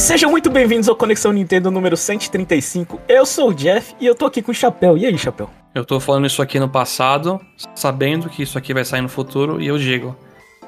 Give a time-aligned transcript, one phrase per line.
[0.00, 2.98] sejam muito bem-vindos ao Conexão Nintendo número 135.
[3.06, 4.96] Eu sou o Jeff e eu tô aqui com o Chapéu.
[4.96, 5.50] E aí, Chapéu?
[5.74, 7.38] Eu tô falando isso aqui no passado,
[7.74, 10.16] sabendo que isso aqui vai sair no futuro, e eu digo: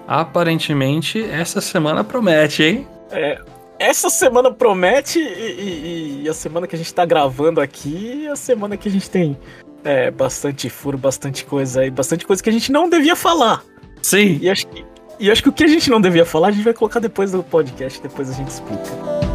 [0.06, 2.86] aparentemente essa semana promete, hein?
[3.10, 3.40] É,
[3.78, 8.36] essa semana promete e, e, e, a semana que a gente tá gravando aqui, a
[8.36, 9.36] semana que a gente tem
[9.82, 13.64] é, bastante furo, bastante coisa aí, bastante coisa que a gente não devia falar.
[14.02, 14.38] Sim.
[14.42, 14.84] E acho que
[15.18, 17.30] e acho que o que a gente não devia falar, a gente vai colocar depois
[17.30, 19.31] do podcast, depois a gente explica.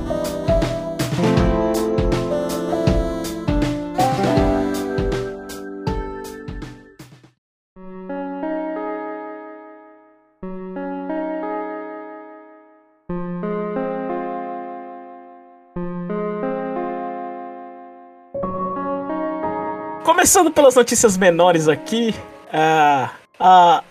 [20.28, 22.14] Começando pelas notícias menores aqui,
[22.52, 23.82] a, a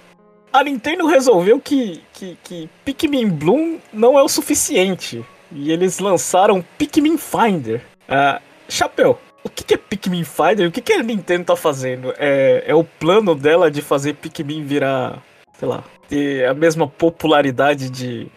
[0.52, 5.24] a Nintendo resolveu que, que, que Pikmin Bloom não é o suficiente.
[5.50, 7.80] E eles lançaram Pikmin Finder.
[8.06, 10.68] Uh, Chapéu, o que, que é Pikmin Finder?
[10.68, 12.12] O que, que a Nintendo tá fazendo?
[12.18, 15.22] É, é o plano dela de fazer Pikmin virar,
[15.58, 18.30] sei lá, ter a mesma popularidade de,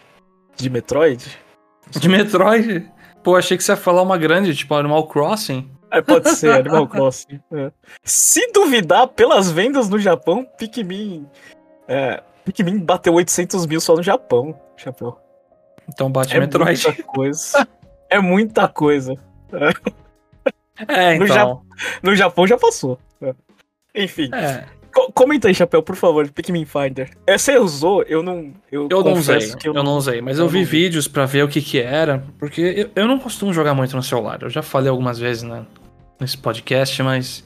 [0.56, 1.38] de Metroid?
[1.90, 2.90] De Metroid?
[3.22, 5.68] Pô, achei que você ia falar uma grande, tipo Animal Crossing.
[5.90, 7.40] É, pode ser, Animal Crossing.
[7.52, 7.72] É.
[8.04, 11.26] Se duvidar, pelas vendas no Japão, Pikmin
[11.92, 15.18] é, Pikmin bateu 800 mil só no Japão, Chapéu.
[15.88, 16.84] Então bate é Metroid.
[16.84, 17.68] Muita coisa.
[18.08, 19.14] é muita coisa.
[20.88, 21.26] É, então.
[21.26, 21.58] No, ja
[22.02, 22.98] no Japão já passou.
[23.20, 23.34] É.
[23.94, 24.30] Enfim.
[24.32, 24.64] É.
[24.90, 27.10] Co comenta aí, Chapéu, por favor, Pikmin Finder.
[27.26, 28.02] É, você usou?
[28.04, 28.50] Eu não.
[28.72, 29.52] Eu, eu não usei.
[29.62, 32.24] Eu, eu, não usei, mas eu, eu vi vídeos para ver o que que era,
[32.38, 34.40] porque eu, eu não costumo jogar muito no celular.
[34.40, 35.66] Eu já falei algumas vezes né,
[36.20, 37.44] nesse podcast, mas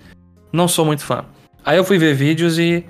[0.52, 1.24] não sou muito fã.
[1.64, 2.84] Aí eu fui ver vídeos e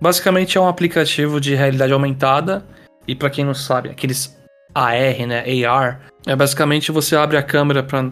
[0.00, 2.64] Basicamente é um aplicativo de realidade aumentada.
[3.06, 4.36] E para quem não sabe, aqueles
[4.74, 5.44] AR, né?
[5.66, 6.00] AR.
[6.26, 8.10] É basicamente você abre a câmera pra.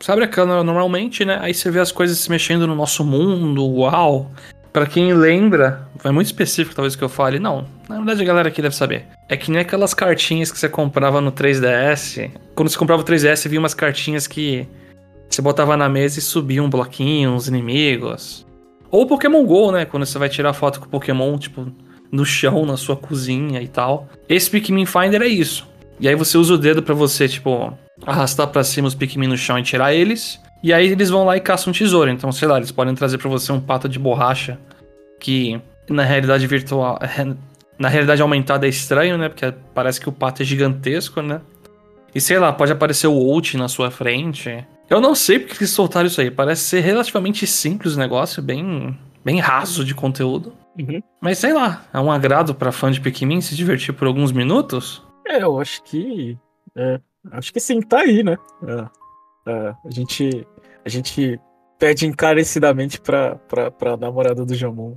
[0.00, 1.38] Você abre a câmera normalmente, né?
[1.42, 3.66] Aí você vê as coisas se mexendo no nosso mundo.
[3.66, 4.30] Uau!
[4.72, 7.38] Para quem lembra, é muito específico talvez que eu fale.
[7.38, 9.06] Não, na verdade a galera aqui deve saber.
[9.28, 12.30] É que nem aquelas cartinhas que você comprava no 3DS.
[12.54, 14.68] Quando você comprava o 3DS, vinha umas cartinhas que
[15.28, 18.46] você botava na mesa e subia um bloquinho, uns inimigos.
[18.90, 19.84] Ou Pokémon GO, né?
[19.84, 21.66] Quando você vai tirar foto com o Pokémon, tipo,
[22.10, 24.08] no chão, na sua cozinha e tal.
[24.28, 25.68] Esse Pikmin Finder é isso.
[26.00, 27.72] E aí você usa o dedo para você, tipo,
[28.06, 30.40] arrastar para cima os Pikmin no chão e tirar eles.
[30.62, 32.10] E aí eles vão lá e caçam um tesouro.
[32.10, 34.58] Então, sei lá, eles podem trazer para você um pato de borracha
[35.20, 36.98] que na realidade virtual,
[37.78, 39.28] na realidade aumentada é estranho, né?
[39.28, 41.40] Porque parece que o pato é gigantesco, né?
[42.14, 44.64] E sei lá, pode aparecer o Out na sua frente.
[44.88, 46.30] Eu não sei porque eles soltaram isso aí.
[46.30, 50.54] Parece ser relativamente simples o negócio, bem, bem raso de conteúdo.
[50.78, 51.02] Uhum.
[51.20, 55.02] Mas sei lá, é um agrado para fã de Pikmin se divertir por alguns minutos?
[55.26, 56.38] É, eu acho que.
[56.74, 57.00] É,
[57.32, 58.38] acho que sim, tá aí, né?
[58.66, 60.46] É, é, a gente.
[60.84, 61.38] A gente
[61.78, 64.96] pede encarecidamente pra, pra, pra namorada do Jamon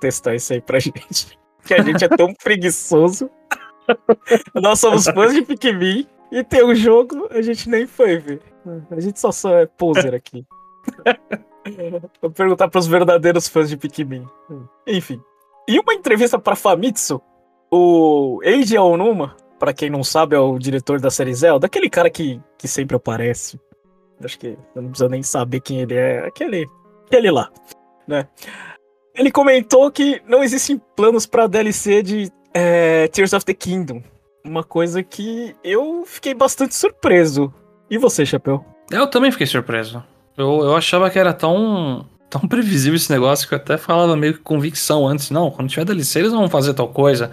[0.00, 1.38] testar isso aí pra gente.
[1.64, 3.30] Que a gente é tão preguiçoso.
[4.54, 8.51] Nós somos fãs de Pikmin e tem um jogo, a gente nem foi ver.
[8.90, 10.44] A gente só, só é poser aqui.
[12.20, 14.26] Vou perguntar pros verdadeiros fãs de Pikmin.
[14.86, 15.20] Enfim.
[15.68, 17.20] Em uma entrevista para Famitsu,
[17.70, 22.10] o Eiji Aonuma, para quem não sabe, é o diretor da série Zelda, aquele cara
[22.10, 23.60] que, que sempre aparece.
[24.24, 26.26] Acho que não precisa nem saber quem ele é.
[26.26, 26.66] Aquele,
[27.06, 27.50] aquele lá,
[28.06, 28.28] né?
[29.14, 34.02] Ele comentou que não existem planos para DLC de é, Tears of the Kingdom.
[34.44, 37.52] Uma coisa que eu fiquei bastante surpreso.
[37.92, 38.64] E você, Chapéu?
[38.90, 40.02] Eu também fiquei surpreso.
[40.34, 44.32] Eu, eu achava que era tão, tão previsível esse negócio que eu até falava meio
[44.32, 45.30] que convicção antes.
[45.30, 47.30] Não, quando tiver DLC eles vão fazer tal coisa.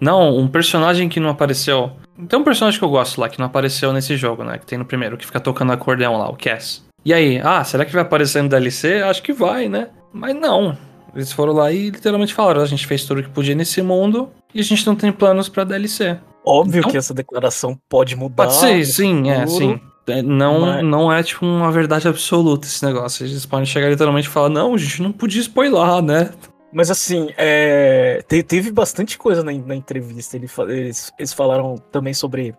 [0.00, 1.90] Não, um personagem que não apareceu.
[2.28, 4.56] Tem um personagem que eu gosto lá que não apareceu nesse jogo, né?
[4.56, 6.84] Que tem no primeiro, que fica tocando acordeão lá, o Cass.
[7.04, 9.02] E aí, ah, será que vai aparecer no DLC?
[9.02, 9.88] Acho que vai, né?
[10.12, 10.78] Mas não.
[11.12, 14.30] Eles foram lá e literalmente falaram: a gente fez tudo o que podia nesse mundo
[14.54, 16.18] e a gente não tem planos para DLC.
[16.48, 18.44] Óbvio então, que essa declaração pode mudar.
[18.44, 19.78] Pode ser, sim, é, sim.
[20.06, 20.82] É, não, Mas...
[20.82, 23.26] não é tipo uma verdade absoluta esse negócio.
[23.26, 26.30] Eles podem chegar literalmente e falar, não, a gente não podia spoiler, né?
[26.72, 28.24] Mas assim, é...
[28.26, 30.38] Te, teve bastante coisa na, na entrevista.
[30.38, 32.54] Eles, eles falaram também sobre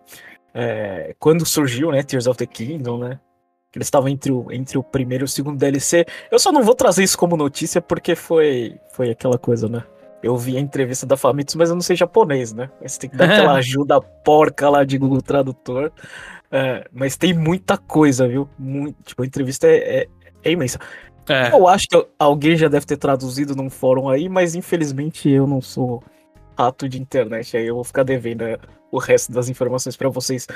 [0.54, 3.20] é, quando surgiu, né, Tears of the Kingdom, né?
[3.72, 6.06] Que eles estavam entre o, entre o primeiro e o segundo DLC.
[6.30, 9.82] Eu só não vou trazer isso como notícia porque foi, foi aquela coisa, né?
[10.22, 12.70] Eu vi a entrevista da Famitsu, mas eu não sei japonês, né?
[12.82, 15.90] Você tem que dar aquela ajuda porca lá de Google Tradutor.
[16.50, 18.48] É, mas tem muita coisa, viu?
[18.58, 20.08] Muito, tipo, a entrevista é, é,
[20.44, 20.78] é imensa.
[21.28, 21.52] É.
[21.52, 25.60] Eu acho que alguém já deve ter traduzido num fórum aí, mas infelizmente eu não
[25.60, 26.02] sou
[26.58, 28.58] rato de internet, aí eu vou ficar devendo é,
[28.90, 30.46] o resto das informações para vocês.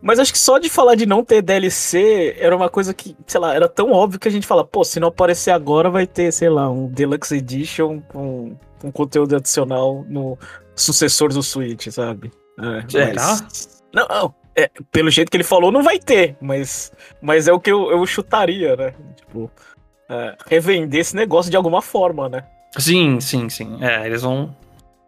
[0.00, 3.40] Mas acho que só de falar de não ter DLC era uma coisa que, sei
[3.40, 6.32] lá, era tão óbvio que a gente fala, pô, se não aparecer agora vai ter,
[6.32, 10.36] sei lá, um Deluxe Edition com, com conteúdo adicional no
[10.74, 12.32] sucessor do Switch, sabe?
[12.58, 13.38] É, Será?
[13.40, 13.82] Mas...
[13.94, 14.34] Não, não.
[14.56, 16.92] É, pelo jeito que ele falou, não vai ter, mas,
[17.22, 18.92] mas é o que eu, eu chutaria, né?
[19.16, 19.50] Tipo,
[20.10, 22.44] é, revender esse negócio de alguma forma, né?
[22.76, 23.78] Sim, sim, sim.
[23.80, 24.54] É, eles vão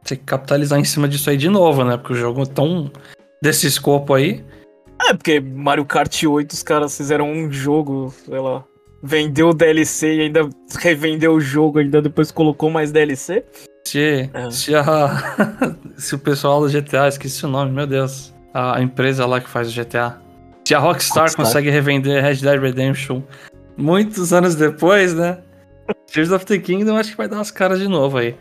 [0.03, 1.97] ter que capitalizar em cima disso aí de novo, né?
[1.97, 2.91] Porque o jogo é tão
[3.43, 4.44] desse escopo aí.
[5.03, 8.65] É, porque Mario Kart 8 os caras fizeram um jogo, sei lá.
[9.06, 10.49] Vendeu o DLC e ainda
[10.79, 13.45] revendeu o jogo, ainda depois colocou mais DLC.
[13.87, 14.51] Se, é.
[14.51, 15.47] se, a,
[15.97, 18.33] se o pessoal do GTA, esqueci o nome, meu Deus.
[18.55, 20.19] A empresa lá que faz o GTA.
[20.67, 21.45] Se a Rockstar, Rockstar.
[21.45, 23.23] consegue revender Red Dead Redemption
[23.77, 25.39] muitos anos depois, né?
[26.07, 28.35] Tears of the Kingdom acho que vai dar umas caras de novo aí.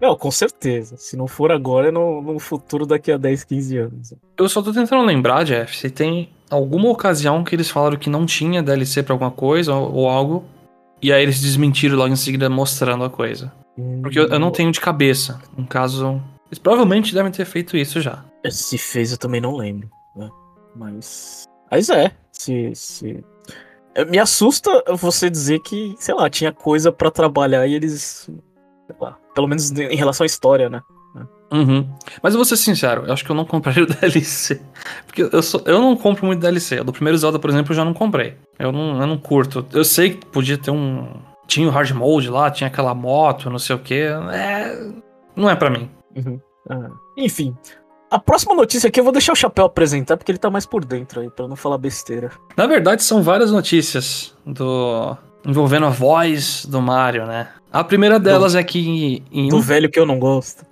[0.00, 0.96] Não, com certeza.
[0.96, 4.14] Se não for agora, é no, no futuro daqui a 10, 15 anos.
[4.36, 8.26] Eu só tô tentando lembrar, Jeff, se tem alguma ocasião que eles falaram que não
[8.26, 10.44] tinha DLC pra alguma coisa ou, ou algo,
[11.00, 13.52] e aí eles desmentiram logo em seguida mostrando a coisa.
[14.02, 15.40] Porque eu, eu não tenho de cabeça.
[15.56, 16.20] Um caso.
[16.46, 18.24] Eles provavelmente devem ter feito isso já.
[18.50, 19.88] Se fez, eu também não lembro.
[20.16, 20.28] Né?
[20.74, 21.44] Mas.
[21.70, 22.10] Mas é.
[22.32, 23.24] Se, se
[24.08, 28.28] me assusta você dizer que, sei lá, tinha coisa para trabalhar e eles.
[29.00, 30.80] Lá, pelo menos em relação à história, né?
[31.50, 31.88] Uhum.
[32.22, 34.60] Mas eu vou ser sincero, eu acho que eu não compraria o DLC.
[35.06, 36.82] Porque eu, sou, eu não compro muito DLC.
[36.82, 38.36] Do primeiro Zelda, por exemplo, eu já não comprei.
[38.58, 39.64] Eu não, eu não curto.
[39.72, 41.08] Eu sei que podia ter um.
[41.46, 43.94] Tinha o hard mode lá, tinha aquela moto, não sei o que.
[43.94, 44.78] É.
[45.34, 45.90] Não é para mim.
[46.14, 46.38] Uhum.
[46.68, 46.90] Ah.
[47.16, 47.56] Enfim,
[48.10, 50.84] a próxima notícia aqui eu vou deixar o Chapéu apresentar, porque ele tá mais por
[50.84, 52.30] dentro aí, pra não falar besteira.
[52.56, 55.16] Na verdade, são várias notícias do
[55.46, 57.48] envolvendo a voz do Mario, né?
[57.70, 60.64] A primeira delas do, é que em Do velho que eu não gosto.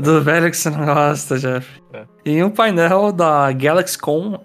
[0.00, 1.68] Do velho que você não gosta, Jeff.
[1.92, 2.04] É.
[2.24, 4.40] Em um painel da GalaxyCon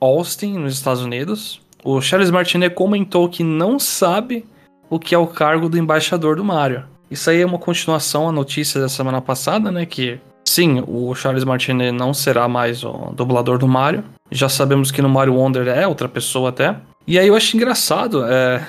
[0.00, 4.44] Austin, nos Estados Unidos, o Charles Martinet comentou que não sabe
[4.88, 6.84] o que é o cargo do embaixador do Mario.
[7.10, 9.84] Isso aí é uma continuação à notícia da semana passada, né?
[9.84, 14.02] Que Sim, o Charles Martinet não será mais o dublador do Mario.
[14.32, 16.74] Já sabemos que no Mario Wonder é outra pessoa até.
[17.06, 18.60] E aí eu acho engraçado, é...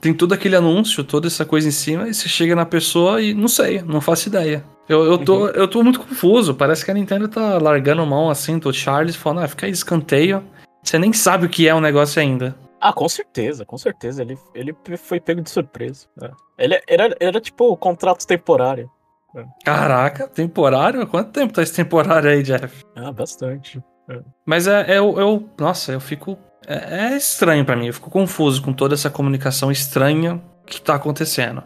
[0.00, 3.34] tem todo aquele anúncio, toda essa coisa em cima, e você chega na pessoa e
[3.34, 4.64] não sei, não faço ideia.
[4.88, 5.50] Eu, eu, tô, uhum.
[5.50, 9.44] eu tô muito confuso, parece que a Nintendo tá largando mão assim do Charles, falando,
[9.44, 10.42] ah, fica aí escanteio.
[10.82, 12.56] Você nem sabe o que é o negócio ainda.
[12.80, 14.22] Ah, com certeza, com certeza.
[14.22, 16.06] Ele, ele foi pego de surpresa.
[16.22, 16.30] É.
[16.58, 18.90] Ele era, era tipo contrato temporário.
[19.64, 21.06] Caraca, temporário?
[21.06, 22.84] Quanto tempo tá esse temporário aí, Jeff?
[22.96, 23.80] Ah, bastante.
[24.08, 24.18] É.
[24.44, 25.48] Mas é, é, eu, eu.
[25.58, 26.36] Nossa, eu fico.
[26.66, 30.94] É, é estranho para mim, eu fico confuso com toda essa comunicação estranha que tá
[30.94, 31.62] acontecendo.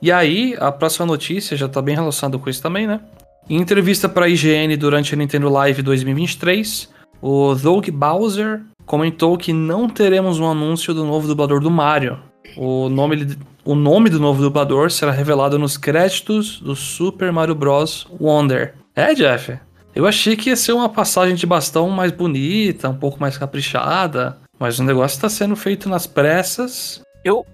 [0.00, 3.00] E aí, a próxima notícia já tá bem relacionada com isso também, né?
[3.48, 6.88] Em entrevista para a IGN durante a Nintendo Live 2023,
[7.20, 12.18] o Doug Bowser comentou que não teremos um anúncio do novo dublador do Mario.
[12.56, 18.06] O nome, o nome do novo dublador será revelado nos créditos do Super Mario Bros.
[18.20, 18.74] Wonder.
[18.94, 19.58] É, Jeff?
[19.94, 24.38] Eu achei que ia ser uma passagem de bastão mais bonita, um pouco mais caprichada,
[24.58, 27.02] mas o negócio está sendo feito nas pressas.
[27.24, 27.44] Eu.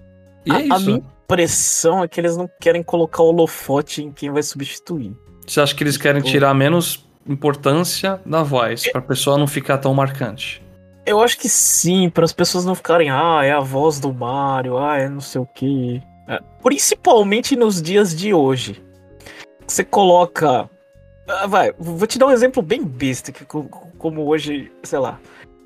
[0.45, 0.73] E é a, é isso.
[0.73, 5.13] A minha impressão é que eles não querem colocar o holofote em quem vai substituir.
[5.45, 9.47] Você acha que eles querem tipo, tirar menos importância da voz, para a pessoa não
[9.47, 10.63] ficar tão marcante?
[11.05, 14.77] Eu acho que sim, para as pessoas não ficarem, ah, é a voz do Mario,
[14.77, 16.01] ah, é não sei o que.
[16.27, 18.81] É, principalmente nos dias de hoje.
[19.67, 20.69] Você coloca.
[21.29, 25.19] Ah, vai, vou te dar um exemplo bem besta, que como hoje, sei lá.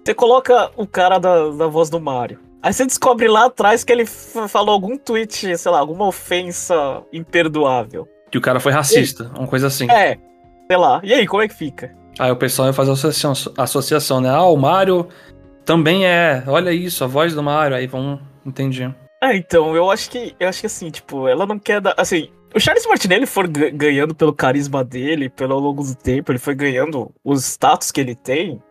[0.03, 2.37] Você coloca o cara da, da voz do Mario.
[2.61, 8.07] Aí você descobre lá atrás que ele falou algum tweet, sei lá, alguma ofensa imperdoável.
[8.29, 9.89] Que o cara foi racista, uma coisa assim.
[9.89, 10.17] É,
[10.67, 10.99] sei lá.
[11.03, 11.93] E aí, como é que fica?
[12.19, 14.29] Aí o pessoal vai fazer associação, associação, né?
[14.29, 15.07] Ah, o Mario
[15.65, 16.43] também é.
[16.47, 17.77] Olha isso, a voz do Mario.
[17.77, 18.19] Aí vão.
[18.45, 18.93] Entendi.
[19.21, 20.35] É, então, eu acho que.
[20.39, 21.93] Eu acho que assim, tipo, ela não quer dar.
[21.97, 26.55] Assim, o Charles Martinelli foi ganhando pelo carisma dele, pelo longo do tempo, ele foi
[26.55, 28.61] ganhando os status que ele tem,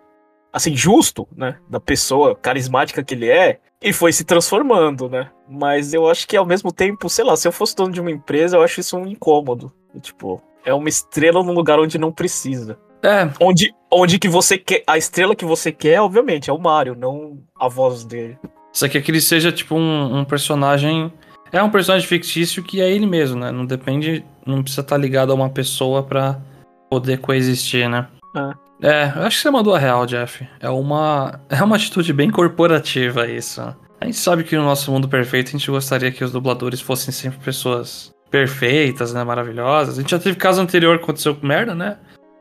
[0.53, 1.57] assim, justo, né?
[1.69, 5.31] Da pessoa carismática que ele é, e foi se transformando, né?
[5.49, 8.11] Mas eu acho que ao mesmo tempo, sei lá, se eu fosse dono de uma
[8.11, 9.73] empresa, eu acho isso um incômodo.
[10.01, 12.79] Tipo, é uma estrela num lugar onde não precisa.
[13.03, 13.29] É.
[13.41, 14.85] Onde, onde que você quer.
[14.87, 18.39] A estrela que você quer, obviamente, é o Mario, não a voz dele.
[18.73, 21.13] Você quer que ele seja, tipo, um, um personagem.
[21.53, 23.53] É um personagem fictício que é ele mesmo, né?
[23.53, 24.25] Não depende.
[24.47, 26.41] Não precisa estar ligado a uma pessoa pra
[26.89, 28.09] poder coexistir, né?
[28.35, 28.63] É.
[28.85, 30.47] É, acho que você mandou a real, Jeff.
[30.59, 33.61] É uma, é uma atitude bem corporativa isso.
[34.01, 37.13] A gente sabe que no nosso mundo perfeito a gente gostaria que os dubladores fossem
[37.13, 39.23] sempre pessoas perfeitas, né?
[39.23, 39.99] Maravilhosas.
[39.99, 41.99] A gente já teve caso anterior que aconteceu com merda, né?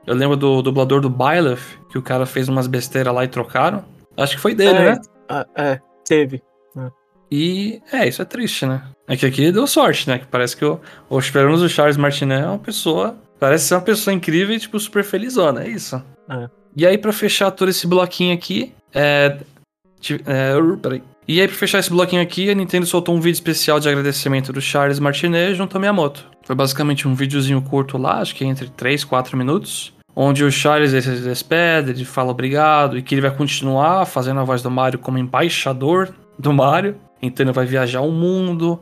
[0.08, 3.84] Eu lembro do dublador do Byleth, que o cara fez umas besteiras lá e trocaram.
[4.18, 5.02] Acho que foi dele, é, né?
[5.56, 6.42] É, teve.
[7.32, 8.84] E é, isso é triste, né?
[9.08, 10.20] É que aqui deu sorte, né?
[10.20, 13.16] Que parece que o, o esperamos o Charles Martinet é uma pessoa.
[13.40, 16.02] Parece ser uma pessoa incrível e, tipo, super felizona, é isso.
[16.30, 16.50] É.
[16.76, 19.38] E aí, pra fechar todo esse bloquinho aqui, é.
[20.26, 21.02] é peraí.
[21.28, 24.52] E aí, pra fechar esse bloquinho aqui, a Nintendo soltou um vídeo especial de agradecimento
[24.52, 26.26] do Charles Martinet junto a Miyamoto.
[26.44, 30.92] Foi basicamente um videozinho curto lá, acho que entre 3, 4 minutos, onde o Charles
[30.92, 35.00] se despede, ele fala obrigado e que ele vai continuar fazendo a voz do Mario
[35.00, 36.98] como embaixador do Mario.
[37.22, 38.80] Então ele vai viajar o mundo,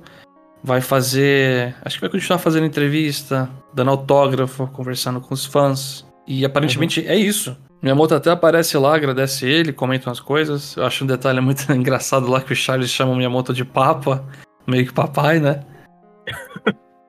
[0.64, 1.76] vai fazer.
[1.84, 6.06] Acho que vai continuar fazendo entrevista, dando autógrafo, conversando com os fãs.
[6.28, 7.08] E aparentemente uhum.
[7.08, 7.58] é isso.
[7.82, 10.76] Minha moto até aparece lá, agradece ele, comenta umas coisas.
[10.76, 14.26] Eu acho um detalhe muito engraçado lá que o Charles chama minha moto de papa,
[14.68, 15.64] meio que papai, né?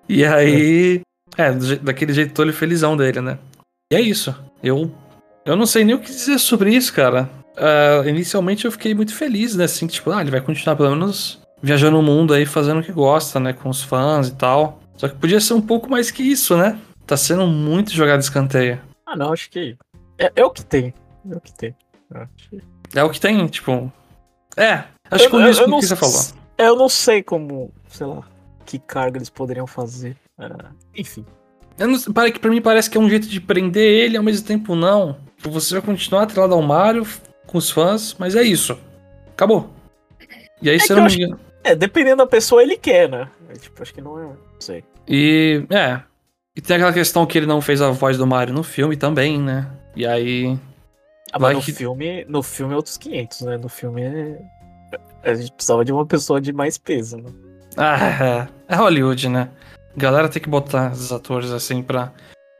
[0.08, 1.00] e aí.
[1.36, 3.38] É, daquele jeito todo felizão dele, né?
[3.92, 4.34] E é isso.
[4.62, 4.90] Eu.
[5.44, 7.30] Eu não sei nem o que dizer sobre isso, cara.
[7.60, 9.64] Uh, inicialmente eu fiquei muito feliz, né?
[9.64, 12.90] Assim, tipo, ah, ele vai continuar pelo menos viajando o mundo aí, fazendo o que
[12.90, 13.52] gosta, né?
[13.52, 14.80] Com os fãs e tal.
[14.96, 16.78] Só que podia ser um pouco mais que isso, né?
[17.06, 18.80] Tá sendo muito jogado escanteio.
[19.06, 19.76] Ah, não, acho que
[20.18, 20.94] é, é o que tem.
[21.30, 21.74] É o que tem.
[22.94, 23.92] É o que tem, tipo.
[24.56, 26.20] É, acho que com isso que você falou.
[26.58, 28.22] Eu não sei como, sei lá,
[28.66, 30.16] que carga eles poderiam fazer.
[30.38, 31.24] Uh, enfim.
[31.78, 34.46] Eu não, para, pra mim parece que é um jeito de prender ele ao mesmo
[34.46, 35.18] tempo não.
[35.36, 37.06] Tipo, você vai continuar atrelado ao Mario
[37.50, 38.78] com os fãs, mas é isso.
[39.32, 39.70] Acabou.
[40.62, 41.40] E aí, é eu não me engano.
[41.64, 43.28] É, dependendo da pessoa, ele quer, né?
[43.48, 44.22] É, tipo, acho que não é.
[44.22, 44.84] Não sei.
[45.08, 45.64] E.
[45.70, 46.00] É.
[46.56, 49.38] E tem aquela questão que ele não fez a voz do Mario no filme também,
[49.38, 49.70] né?
[49.94, 50.58] E aí.
[51.32, 51.72] Ah, mas no, que...
[51.72, 53.56] filme, no filme é outros 500, né?
[53.56, 54.38] No filme é...
[55.22, 57.30] a gente precisava de uma pessoa de mais peso, né?
[57.76, 59.48] Ah, é, é Hollywood, né?
[59.96, 62.12] galera tem que botar os atores assim pra.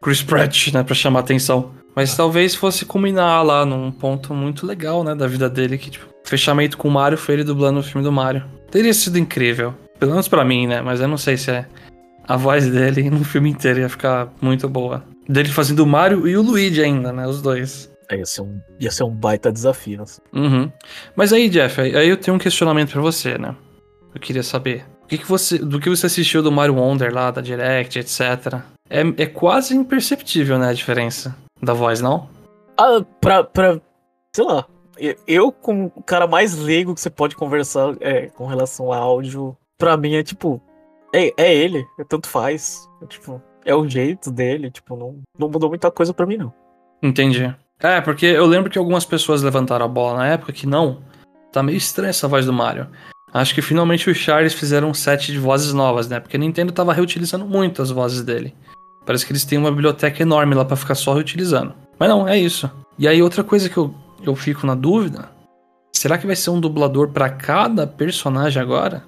[0.03, 0.83] Chris Pratt, né?
[0.83, 1.71] Pra chamar atenção.
[1.95, 5.13] Mas talvez fosse combinar lá num ponto muito legal, né?
[5.13, 8.11] Da vida dele, que tipo, fechamento com o Mario foi ele dublando o filme do
[8.11, 8.43] Mario.
[8.69, 9.73] Teria sido incrível.
[9.99, 10.81] Pelo menos pra mim, né?
[10.81, 11.65] Mas eu não sei se é.
[12.27, 16.35] A voz dele no filme inteiro ia ficar muito boa dele fazendo o Mario e
[16.35, 17.25] o Luigi ainda, né?
[17.25, 17.89] Os dois.
[18.09, 20.03] É, ia, ser um, ia ser um baita desafio.
[20.03, 20.21] Assim.
[20.33, 20.71] Uhum.
[21.15, 23.55] Mas aí, Jeff, aí eu tenho um questionamento para você, né?
[24.13, 24.85] Eu queria saber.
[25.03, 28.61] O que, que você, do que você assistiu do Mario Wonder lá, da Direct, etc.
[28.89, 32.29] É, é quase imperceptível, né, a diferença da voz, não?
[32.77, 33.79] Ah, pra, pra
[34.35, 34.65] sei lá,
[35.27, 39.57] eu, como o cara mais leigo que você pode conversar é, com relação a áudio,
[39.77, 40.61] pra mim é tipo,
[41.13, 42.87] é, é ele, é tanto faz.
[43.01, 46.53] É, tipo, é o jeito dele, tipo, não, não mudou muita coisa para mim, não.
[47.01, 47.53] Entendi.
[47.79, 51.01] É, porque eu lembro que algumas pessoas levantaram a bola na época que não.
[51.51, 52.87] Tá meio estranha essa voz do Mario.
[53.33, 56.19] Acho que finalmente os Charles fizeram um set de vozes novas, né?
[56.19, 58.53] Porque a Nintendo tava reutilizando muito as vozes dele.
[59.05, 61.73] Parece que eles têm uma biblioteca enorme lá para ficar só reutilizando.
[61.99, 62.69] Mas não, é isso.
[62.97, 63.93] E aí outra coisa que eu,
[64.23, 65.29] eu fico na dúvida,
[65.91, 69.03] será que vai ser um dublador para cada personagem agora?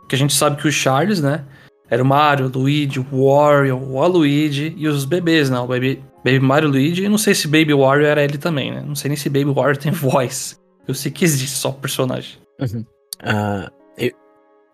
[0.00, 1.44] Porque a gente sabe que o Charles, né,
[1.88, 5.58] era o Mario, o Luigi, o Wario, o Waluigi e os bebês, né?
[5.58, 7.04] O Baby, Baby Mario Luigi.
[7.04, 8.82] E não sei se Baby Wario era ele também, né?
[8.84, 10.60] Não sei nem se Baby Wario tem voz.
[10.86, 12.38] Eu sei que existe só personagem.
[12.60, 12.84] Uhum.
[13.22, 14.10] Uh, eu,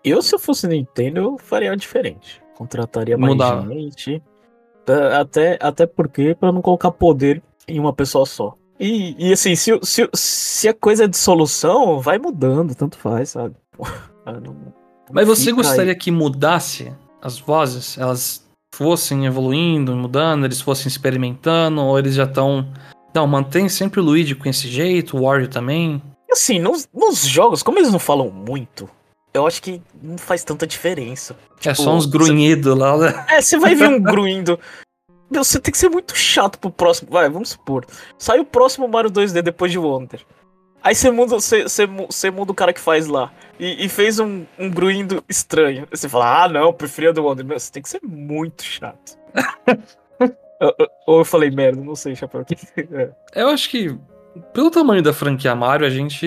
[0.05, 2.43] eu, se eu fosse Nintendo, eu faria diferente.
[2.55, 3.69] Contrataria mais Mudava.
[3.69, 4.23] gente.
[5.19, 8.55] Até, até porque, para não colocar poder em uma pessoa só.
[8.79, 13.31] E, e assim, se, se, se a coisa é de solução, vai mudando, tanto faz,
[13.31, 13.55] sabe?
[14.25, 14.57] Ah, não,
[15.11, 15.99] Mas você gostaria aí.
[15.99, 22.65] que mudasse as vozes, elas fossem evoluindo, mudando, eles fossem experimentando, ou eles já estão.
[23.13, 26.01] Não, mantém sempre o Luigi com esse jeito, o Wario também.
[26.31, 28.89] Assim, nos, nos, jogos, como eles não falam muito,
[29.35, 31.37] eu acho que não faz tanta diferença.
[31.59, 33.27] É tipo, só uns grunhidos lá, né?
[33.29, 34.59] É, você vai ver um grunhido.
[35.31, 37.11] Meu, você tem que ser muito chato pro próximo.
[37.11, 37.87] Vai, vamos supor.
[38.19, 40.21] Sai o próximo Mario 2D depois de Wonder.
[40.83, 43.33] Aí você muda, você, você, você muda o cara que faz lá.
[43.59, 45.87] E, e fez um, um gruindo estranho.
[45.91, 47.47] Aí você fala, ah, não, preferia do Wonder.
[47.47, 49.17] Meu, você tem que ser muito chato.
[51.07, 52.45] Ou eu falei merda, não sei, Chapéu.
[52.93, 53.11] É.
[53.35, 53.97] Eu acho que,
[54.53, 56.27] pelo tamanho da franquia Mario, a gente,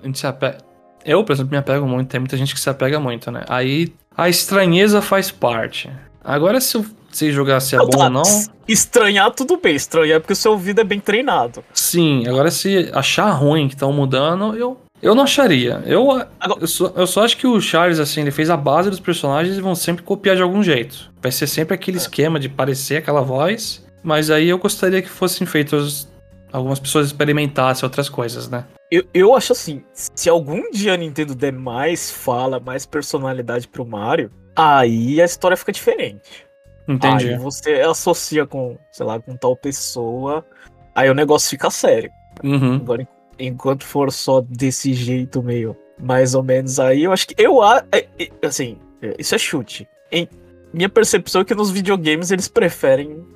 [0.00, 0.58] a gente se apega.
[1.04, 2.08] Eu, por exemplo, me apego muito.
[2.08, 3.44] Tem muita gente que se apega muito, né?
[3.48, 5.90] Aí a estranheza faz parte.
[6.24, 8.04] Agora, se eu se jogar se é bom tá.
[8.04, 8.22] ou não.
[8.66, 9.76] Estranhar, tudo bem.
[9.76, 11.64] Estranhar porque o seu ouvido é bem treinado.
[11.72, 14.80] Sim, agora se achar ruim que estão mudando, eu.
[15.02, 15.82] Eu não acharia.
[15.84, 16.60] Eu, agora...
[16.62, 19.56] eu, só, eu só acho que o Charles, assim, ele fez a base dos personagens
[19.56, 21.10] e vão sempre copiar de algum jeito.
[21.20, 22.00] Vai ser sempre aquele é.
[22.00, 23.84] esquema de parecer aquela voz.
[24.02, 26.08] Mas aí eu gostaria que fossem feitos.
[26.54, 28.64] Algumas pessoas experimentassem outras coisas, né?
[28.88, 33.84] Eu, eu acho assim, se algum dia a Nintendo der mais fala, mais personalidade pro
[33.84, 36.46] Mario, aí a história fica diferente.
[36.86, 37.30] Entendi.
[37.30, 40.46] Aí você associa com, sei lá, com tal pessoa,
[40.94, 42.12] aí o negócio fica sério.
[42.44, 42.76] Uhum.
[42.76, 47.64] Agora, enquanto for só desse jeito meio mais ou menos aí, eu acho que eu
[47.64, 49.88] é, é, assim, é, isso é chute.
[50.12, 50.28] Em
[50.72, 53.26] minha percepção é que nos videogames eles preferem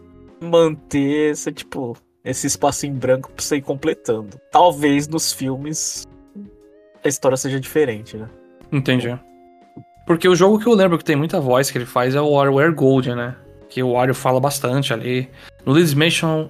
[0.40, 1.96] manter esse tipo
[2.30, 4.40] esse espaço em branco pra você ir completando.
[4.50, 6.06] Talvez nos filmes
[7.02, 8.28] a história seja diferente, né?
[8.70, 9.18] Entendi.
[10.06, 12.30] Porque o jogo que eu lembro que tem muita voz que ele faz é o
[12.30, 13.34] WarioWare Gold, né?
[13.68, 15.28] Que o Wario fala bastante ali.
[15.64, 16.48] No Luigi's Mansion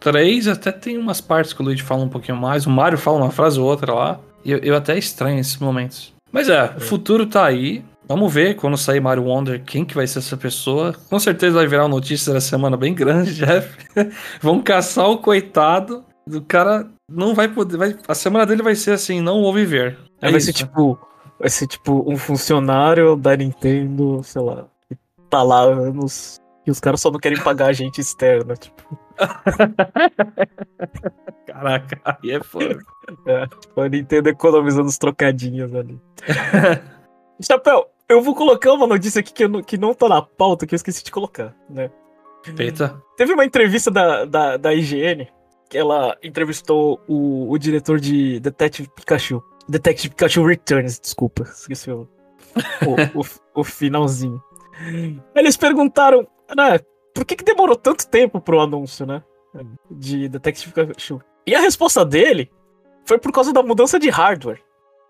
[0.00, 2.66] 3 até tem umas partes que o Luigi fala um pouquinho mais.
[2.66, 4.20] O Mario fala uma frase ou outra lá.
[4.44, 6.12] E eu, eu até estranho esses momentos.
[6.30, 7.84] Mas é, o futuro tá aí.
[8.08, 10.94] Vamos ver quando sair Mario Wonder quem que vai ser essa pessoa.
[11.10, 13.76] Com certeza vai virar uma notícia da semana bem grande, Jeff.
[14.40, 16.02] Vão caçar o coitado.
[16.26, 17.76] O cara não vai poder.
[17.76, 19.98] Vai, a semana dele vai ser assim, não vou viver.
[20.22, 20.46] É vai isso.
[20.46, 20.98] ser tipo.
[21.38, 24.96] Vai ser tipo um funcionário da Nintendo, sei lá, que
[25.28, 26.40] tá lá anos.
[26.66, 28.98] E os caras só não querem pagar a gente externa, tipo.
[31.46, 32.78] Caraca, aí é foda.
[33.26, 33.46] É,
[33.76, 36.00] a Nintendo economizando os trocadinhos ali.
[37.40, 40.74] Chapéu, eu vou colocar uma notícia aqui que, eu, que não tá na pauta, que
[40.74, 41.90] eu esqueci de colocar, né?
[42.58, 43.02] Eita.
[43.16, 45.28] Teve uma entrevista da, da, da IGN,
[45.68, 49.42] que ela entrevistou o, o diretor de Detective Pikachu.
[49.68, 52.08] Detective Pikachu Returns, desculpa, esqueci o,
[52.86, 54.42] o, o, o finalzinho.
[55.34, 56.78] Eles perguntaram, né,
[57.14, 59.22] por que, que demorou tanto tempo pro anúncio, né?
[59.90, 61.20] De Detective Pikachu.
[61.46, 62.50] E a resposta dele
[63.04, 64.62] foi por causa da mudança de hardware.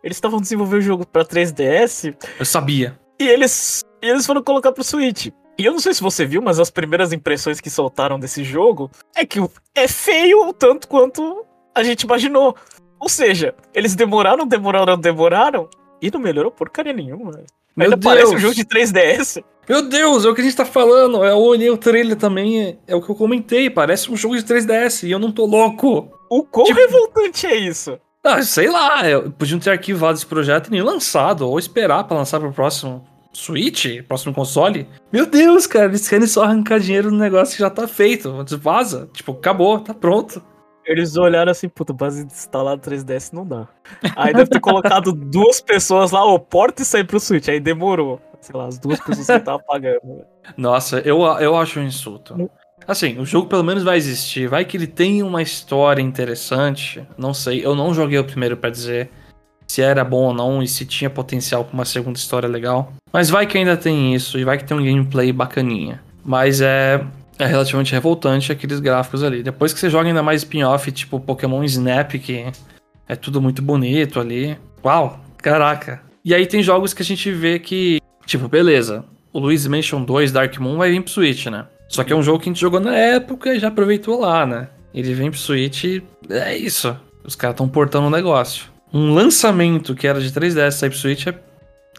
[0.02, 2.14] Eles estavam desenvolvendo o jogo para 3DS.
[2.38, 2.98] Eu sabia.
[3.18, 5.28] E eles, e eles foram colocar pro Switch.
[5.58, 8.90] E eu não sei se você viu, mas as primeiras impressões que soltaram desse jogo
[9.16, 9.40] é que
[9.74, 12.54] é feio tanto quanto a gente imaginou.
[13.00, 15.68] Ou seja, eles demoraram, demoraram, demoraram
[16.00, 17.32] e não melhorou porcaria nenhuma.
[17.76, 18.14] Meu Ainda Deus.
[18.14, 19.42] parece um jogo de 3DS.
[19.68, 21.24] Meu Deus, é o que a gente tá falando.
[21.24, 23.68] Eu olhei o trailer também, é o que eu comentei.
[23.68, 26.10] Parece um jogo de 3DS e eu não tô louco.
[26.30, 26.78] O quão tipo...
[26.78, 27.98] revoltante é isso?
[28.28, 29.00] Ah, sei lá,
[29.38, 34.02] podiam ter arquivado esse projeto e nem lançado, ou esperar para lançar pro próximo Switch,
[34.06, 34.86] próximo console.
[35.10, 38.44] Meu Deus, cara, eles querem só arrancar dinheiro no negócio que já tá feito.
[38.58, 40.42] Vaza, tipo, acabou, tá pronto.
[40.84, 43.68] Eles olharam assim, puta, base instalado 3DS não dá.
[44.16, 47.48] Aí deve ter colocado duas pessoas lá, ô, porta e sair pro Switch.
[47.48, 48.20] Aí demorou.
[48.40, 50.24] Sei lá, as duas pessoas que estavam pagando.
[50.56, 52.50] Nossa, eu, eu acho um insulto.
[52.88, 54.48] Assim, o jogo pelo menos vai existir.
[54.48, 57.02] Vai que ele tem uma história interessante.
[57.18, 59.10] Não sei, eu não joguei o primeiro para dizer
[59.66, 62.94] se era bom ou não e se tinha potencial para uma segunda história legal.
[63.12, 66.02] Mas vai que ainda tem isso e vai que tem um gameplay bacaninha.
[66.24, 67.04] Mas é,
[67.38, 69.42] é relativamente revoltante aqueles gráficos ali.
[69.42, 72.46] Depois que você joga ainda mais spin-off, tipo Pokémon Snap, que
[73.06, 74.56] é tudo muito bonito ali.
[74.82, 76.00] Uau, caraca.
[76.24, 80.32] E aí tem jogos que a gente vê que, tipo, beleza, o Luigi's Mansion 2
[80.32, 81.66] Dark Moon vai vir pro Switch, né?
[81.88, 84.44] Só que é um jogo que a gente jogou na época e já aproveitou lá,
[84.44, 84.68] né?
[84.92, 86.94] Ele vem pro Switch e é isso.
[87.24, 88.66] Os caras estão portando o um negócio.
[88.92, 91.34] Um lançamento que era de 3DS sair pro Switch é,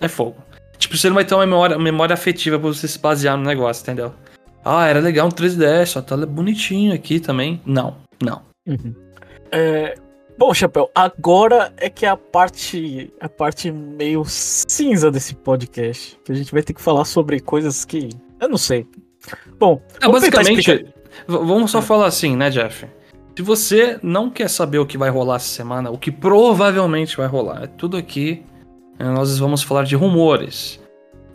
[0.02, 0.38] é fogo.
[0.78, 3.44] Tipo, você não vai ter uma memória, uma memória afetiva pra você se basear no
[3.44, 4.14] negócio, entendeu?
[4.64, 7.62] Ah, era legal um 3DS, só tá bonitinho aqui também.
[7.66, 8.42] Não, não.
[8.68, 8.94] Uhum.
[9.52, 9.96] É,
[10.38, 16.20] bom, Chapéu, agora é que é a parte, a parte meio cinza desse podcast.
[16.24, 18.10] Que a gente vai ter que falar sobre coisas que.
[18.40, 18.88] Eu não sei.
[19.60, 20.86] Bom, é, basicamente,
[21.28, 22.86] vamos só falar assim, né, Jeff?
[23.36, 27.28] Se você não quer saber o que vai rolar essa semana, o que provavelmente vai
[27.28, 28.44] rolar, é tudo aqui.
[28.98, 30.80] É, nós vamos falar de rumores.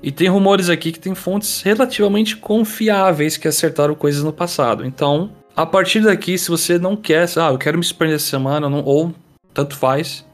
[0.03, 4.85] E tem rumores aqui que tem fontes relativamente confiáveis que acertaram coisas no passado.
[4.85, 8.69] Então, a partir daqui, se você não quer, ah, eu quero me surpreender essa semana,
[8.69, 9.15] não, ou
[9.55, 10.27] tanto faz,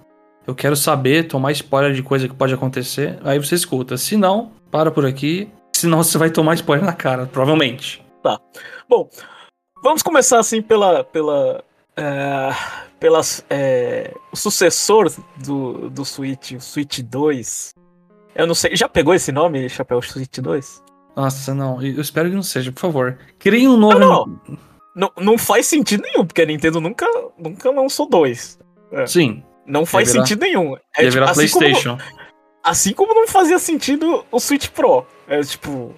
[0.45, 3.97] eu quero saber, tomar spoiler de coisa que pode acontecer, aí você escuta.
[3.97, 5.49] Se não, para por aqui
[5.81, 8.05] Senão você vai tomar spoiler na cara, provavelmente.
[8.23, 8.39] Tá.
[8.87, 9.09] Bom,
[9.83, 11.03] vamos começar assim pela.
[11.05, 11.65] pela.
[11.97, 12.51] É,
[13.01, 15.11] pelas, é, o sucessor
[15.43, 17.73] do, do Switch, o Switch 2.
[18.35, 18.77] Eu não sei.
[18.77, 20.83] Já pegou esse nome, Chapéu Switch 2?
[21.17, 21.83] Nossa, não.
[21.83, 23.19] Eu espero que não seja, por favor.
[23.39, 24.01] Criem um nome.
[24.01, 24.59] Não, não.
[24.95, 27.07] não, não faz sentido nenhum, porque a Nintendo nunca,
[27.39, 28.59] nunca lançou dois.
[28.93, 29.07] É.
[29.07, 29.43] Sim.
[29.67, 30.77] Não faz virar, sentido nenhum.
[30.95, 31.97] É, tipo, assim PlayStation.
[31.97, 32.20] Como,
[32.63, 35.07] assim como não fazia sentido o Switch Pro.
[35.29, 35.95] É tipo.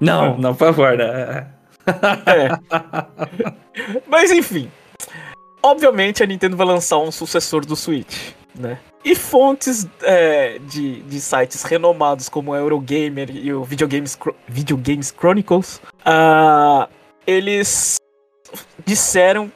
[0.00, 1.52] Não, não, por favor, né?
[2.26, 2.48] É.
[4.06, 4.70] Mas enfim.
[5.62, 8.78] Obviamente a Nintendo vai lançar um sucessor do Switch, né?
[9.04, 15.80] E fontes é, de, de sites renomados como o Eurogamer e o Videogames, Videogames Chronicles,
[16.00, 16.88] uh,
[17.26, 17.96] eles
[18.84, 19.50] disseram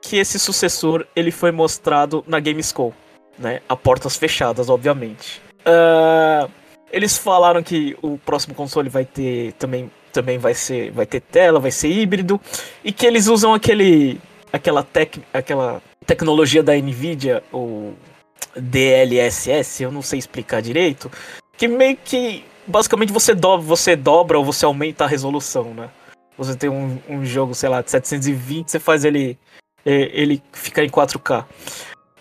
[0.00, 2.92] que esse sucessor ele foi mostrado na Gamescom,
[3.38, 3.60] né?
[3.68, 5.42] A portas fechadas, obviamente.
[5.66, 6.50] Uh,
[6.92, 11.60] eles falaram que o próximo console vai ter também, também vai ser vai ter tela,
[11.60, 12.40] vai ser híbrido
[12.84, 14.20] e que eles usam aquele
[14.52, 17.92] aquela, tec, aquela tecnologia da Nvidia, o
[18.56, 21.10] DLSS, eu não sei explicar direito,
[21.56, 25.90] que meio que basicamente você dobra, você dobra ou você aumenta a resolução, né?
[26.36, 29.38] Você tem um, um jogo, sei lá, de 720, você faz ele
[29.84, 31.44] ele ficar em 4K.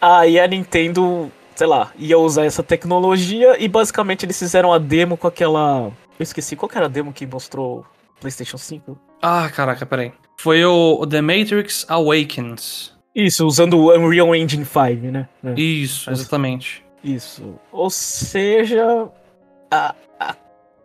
[0.02, 5.18] Aí a Nintendo, sei lá, ia usar essa tecnologia e basicamente eles fizeram a demo
[5.18, 5.92] com aquela.
[6.18, 7.86] Eu esqueci, qual que era a demo que mostrou
[8.22, 8.98] PlayStation 5?
[9.22, 10.14] Ah, caraca, peraí.
[10.38, 12.98] Foi o The Matrix Awakens.
[13.14, 15.28] Isso, usando o Unreal Engine 5, né?
[15.44, 15.60] É.
[15.60, 16.82] Isso, exatamente.
[17.04, 17.56] Isso.
[17.74, 19.10] Ou seja,
[19.70, 20.36] a, a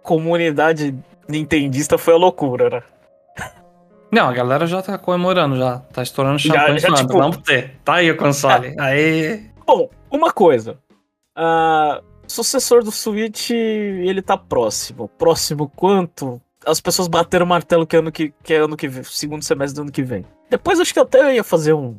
[0.03, 0.93] comunidade
[1.29, 2.83] nintendista foi a loucura, né?
[4.11, 5.79] Não, a galera já tá comemorando, já.
[5.93, 7.17] Tá estourando champanhe já, já, tipo...
[7.17, 7.77] Vamos ter.
[7.85, 8.75] Tá aí o console.
[8.77, 8.83] É.
[8.83, 9.51] Aí.
[9.65, 10.79] Bom, uma coisa.
[11.37, 15.09] Uh, sucessor do Switch, ele tá próximo.
[15.09, 16.41] Próximo quanto?
[16.67, 19.77] As pessoas bateram o martelo que ano que, que é ano que vem, segundo semestre
[19.77, 20.25] do ano que vem.
[20.49, 21.97] Depois acho que até ia fazer um.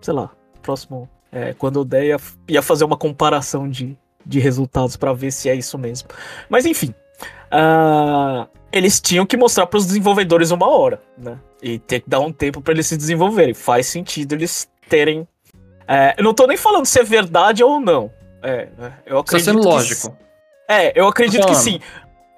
[0.00, 0.30] Sei lá,
[0.62, 1.08] próximo.
[1.30, 2.16] É, quando eu der, ia,
[2.48, 6.08] ia fazer uma comparação de, de resultados para ver se é isso mesmo.
[6.48, 6.94] Mas enfim.
[7.52, 11.38] Uh, eles tinham que mostrar para os desenvolvedores uma hora, né?
[11.62, 13.54] E ter que dar um tempo para eles se desenvolverem.
[13.54, 15.28] Faz sentido eles terem.
[15.86, 18.10] É, eu não tô nem falando se é verdade ou não.
[18.42, 18.92] É, né?
[19.06, 19.46] eu acredito.
[19.46, 20.10] Tá sendo lógico.
[20.10, 21.80] Que, é, eu acredito que sim.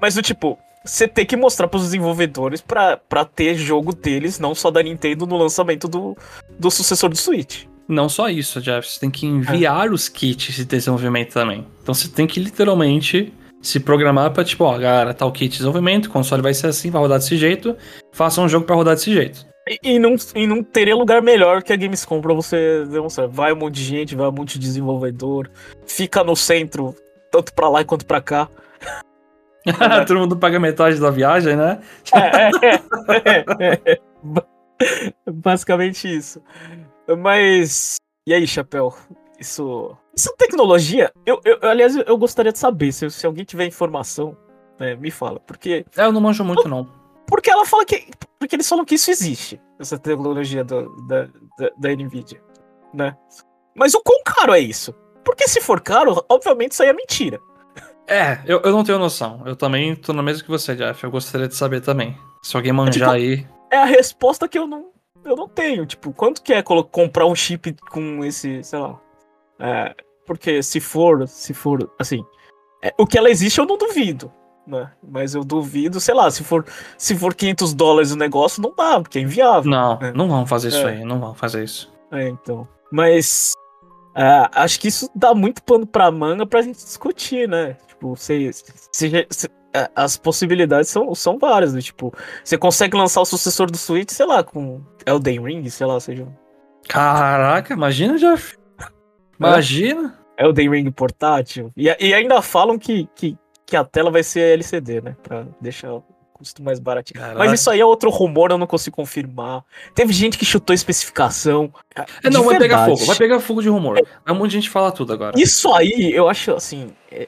[0.00, 4.54] Mas do tipo, você tem que mostrar para os desenvolvedores para ter jogo deles, não
[4.54, 6.16] só da Nintendo, no lançamento do,
[6.58, 7.64] do sucessor do Switch.
[7.88, 8.86] Não só isso, Jeff.
[8.86, 9.90] Você tem que enviar é.
[9.90, 11.66] os kits de desenvolvimento também.
[11.82, 13.32] Então você tem que literalmente
[13.62, 16.68] se programar para tipo, ó, galera, tá o kit de desenvolvimento, o console vai ser
[16.68, 17.76] assim, vai rodar desse jeito,
[18.12, 19.46] faça um jogo para rodar desse jeito.
[19.68, 23.26] E, e, não, e não teria lugar melhor que a Gamescom pra você demonstrar.
[23.26, 25.50] Vai um monte de gente, vai um monte de desenvolvedor,
[25.86, 26.94] fica no centro,
[27.32, 28.48] tanto pra lá quanto pra cá.
[30.06, 31.80] Todo mundo paga metade da viagem, né?
[32.14, 32.80] é, é,
[33.60, 34.00] é, é,
[35.30, 36.40] Basicamente isso.
[37.18, 37.96] Mas.
[38.26, 38.94] E aí, Chapéu?
[39.38, 39.96] Isso.
[40.16, 41.12] Isso é tecnologia?
[41.26, 44.36] Eu, eu, aliás, eu gostaria de saber, se, se alguém tiver informação,
[44.78, 45.40] né, me fala.
[45.40, 45.84] Porque.
[45.96, 46.88] É, eu não manjo muito, não.
[47.26, 48.08] Porque ela fala que.
[48.38, 51.24] Porque eles falam que isso existe, essa tecnologia do, da,
[51.58, 52.40] da, da Nvidia.
[52.92, 53.16] Né?
[53.74, 54.94] Mas o quão caro é isso?
[55.24, 57.40] Porque se for caro, obviamente isso aí é mentira.
[58.06, 59.42] É, eu, eu não tenho noção.
[59.44, 61.02] Eu também tô na mesma que você, Jeff.
[61.02, 62.16] Eu gostaria de saber também.
[62.42, 63.46] Se alguém manjar é, tipo, aí.
[63.70, 64.92] É a resposta que eu não,
[65.24, 65.84] eu não tenho.
[65.84, 69.00] Tipo, quanto que é comprar um chip com esse, sei lá,
[69.58, 72.24] é, porque se for, se for, assim,
[72.82, 74.32] é, o que ela existe eu não duvido,
[74.66, 74.90] né?
[75.06, 76.64] Mas eu duvido, sei lá, se for,
[76.98, 79.70] se for 500 dólares o negócio, não dá, porque é inviável.
[79.70, 80.12] Não, né?
[80.14, 80.90] não vão fazer isso é.
[80.90, 81.92] aí, não vão fazer isso.
[82.10, 82.66] É, então.
[82.90, 83.52] Mas
[84.16, 87.76] é, acho que isso dá muito pano pra manga pra gente discutir, né?
[87.86, 88.50] Tipo, se,
[88.92, 89.50] se, se
[89.94, 91.80] as possibilidades são, são várias, né?
[91.80, 96.00] Tipo, você consegue lançar o sucessor do Switch, sei lá, com Elden Ring, sei lá,
[96.00, 96.26] seja.
[96.88, 98.36] Caraca, imagina já
[99.38, 100.18] Imagina!
[100.38, 101.72] É o Day Ring portátil.
[101.76, 105.16] E, e ainda falam que, que, que a tela vai ser LCD, né?
[105.22, 107.20] Pra deixar o custo mais baratinho.
[107.20, 107.38] Caraca.
[107.38, 109.64] Mas isso aí é outro rumor, eu não consigo confirmar.
[109.94, 111.72] Teve gente que chutou especificação.
[112.22, 113.04] É, não, vai pegar fogo.
[113.06, 114.00] Vai pegar fogo de rumor.
[114.24, 115.34] Vai um monte de gente falar tudo agora.
[115.36, 116.92] Isso aí, eu acho assim.
[117.10, 117.26] É,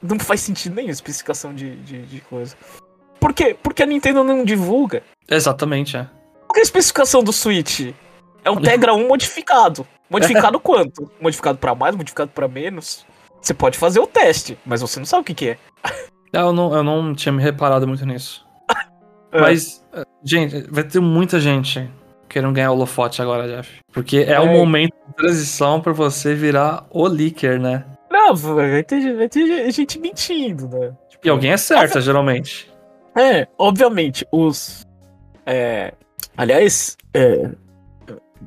[0.00, 2.56] não faz sentido nenhum especificação de, de, de coisa.
[3.18, 3.56] Por quê?
[3.60, 5.02] Porque a Nintendo não divulga.
[5.28, 6.08] Exatamente, é.
[6.46, 7.94] Qual é a especificação do Switch?
[8.44, 9.86] É um Tegra 1 modificado.
[10.10, 11.10] Modificado quanto?
[11.20, 13.06] Modificado para mais, modificado para menos?
[13.42, 15.58] Você pode fazer o teste, mas você não sabe o que, que é.
[16.32, 18.46] Eu não, eu não tinha me reparado muito nisso.
[19.32, 19.40] é.
[19.40, 19.84] Mas,
[20.24, 21.90] gente, vai ter muita gente
[22.28, 23.80] querendo ganhar o holofote agora, Jeff.
[23.92, 24.40] Porque é, é.
[24.40, 27.84] o momento de transição para você virar o leaker, né?
[28.10, 30.94] Não, vai ter, vai ter gente mentindo, né?
[31.10, 32.70] Tipo, e alguém é certa, geralmente.
[33.16, 34.86] É, obviamente, os.
[35.44, 35.92] É,
[36.36, 37.50] aliás, é,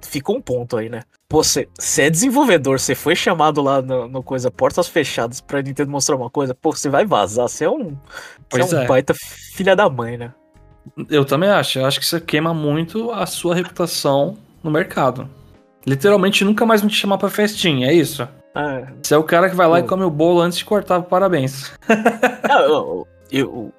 [0.01, 1.01] fica um ponto aí, né?
[1.27, 5.89] Pô, você é desenvolvedor, você foi chamado lá no, no, coisa portas fechadas pra Nintendo
[5.89, 7.97] mostrar uma coisa, pô, você vai vazar, você é um,
[8.47, 8.87] pois é um é.
[8.87, 10.31] baita filha da mãe, né?
[11.09, 15.27] Eu também acho, eu acho que você queima muito a sua reputação no mercado.
[15.85, 18.21] Literalmente nunca mais vão te chamar pra festinha, é isso?
[18.53, 18.87] É.
[19.01, 21.71] Você é o cara que vai lá e come o bolo antes de cortar, parabéns.
[22.47, 23.73] Não, eu, eu,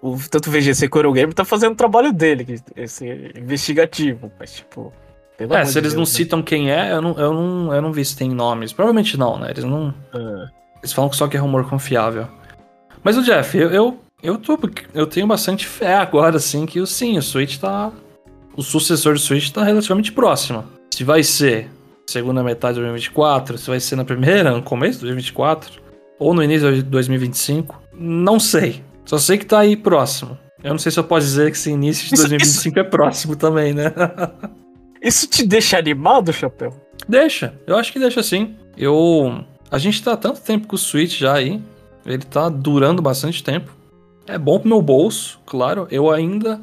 [0.00, 3.06] o, tanto o VGC quanto o Game tá fazendo o trabalho dele, esse
[3.36, 4.94] investigativo, mas tipo...
[5.36, 6.06] Pelo é, se eles Deus, não né?
[6.06, 8.72] citam quem é, eu não, eu, não, eu não vi se tem nomes.
[8.72, 9.50] Provavelmente não, né?
[9.50, 9.94] Eles não.
[10.14, 10.48] É.
[10.78, 12.26] Eles falam que só que é rumor confiável.
[13.02, 14.58] Mas o Jeff, eu, eu, eu, tô,
[14.94, 17.92] eu tenho bastante fé agora, assim, que sim, o Switch tá.
[18.56, 20.64] O sucessor do Switch tá relativamente próximo.
[20.90, 21.70] Se vai ser
[22.06, 25.82] segunda metade de 2024, se vai ser na primeira, no começo de 2024,
[26.18, 28.82] ou no início de 2025, não sei.
[29.04, 30.38] Só sei que tá aí próximo.
[30.64, 32.86] Eu não sei se eu posso dizer que esse início de 2025 isso...
[32.86, 33.92] é próximo também, né?
[35.06, 36.74] Isso te deixa animado, Chapéu?
[37.08, 38.56] Deixa, eu acho que deixa sim.
[38.76, 39.44] Eu.
[39.70, 41.62] A gente tá há tanto tempo com o Switch já aí.
[42.04, 43.70] Ele tá durando bastante tempo.
[44.26, 45.86] É bom pro meu bolso, claro.
[45.92, 46.60] Eu ainda.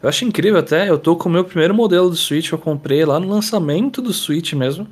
[0.00, 0.88] Eu acho incrível até.
[0.88, 2.52] Eu tô com o meu primeiro modelo do Switch.
[2.52, 4.86] Eu comprei lá no lançamento do Switch mesmo.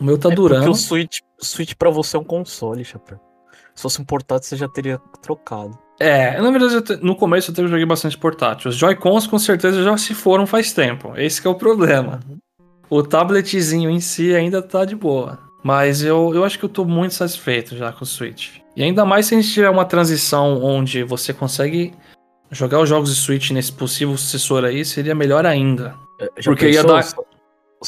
[0.00, 0.64] O meu tá é durando.
[0.64, 3.20] Porque o Switch, o Switch pra você é um console, Chapéu.
[3.74, 5.78] Se fosse um portátil, você já teria trocado.
[6.00, 8.70] É, na verdade, no começo eu joguei bastante portátil.
[8.70, 11.12] Os Joy-Cons com certeza já se foram faz tempo.
[11.14, 12.20] Esse é o problema.
[12.88, 15.38] O tabletzinho em si ainda tá de boa.
[15.62, 18.60] Mas eu, eu acho que eu tô muito satisfeito já com o Switch.
[18.74, 21.92] E ainda mais se a gente tiver uma transição onde você consegue
[22.50, 25.94] jogar os jogos de Switch nesse possível sucessor aí, seria melhor ainda.
[26.18, 27.06] É, já Porque ia dar,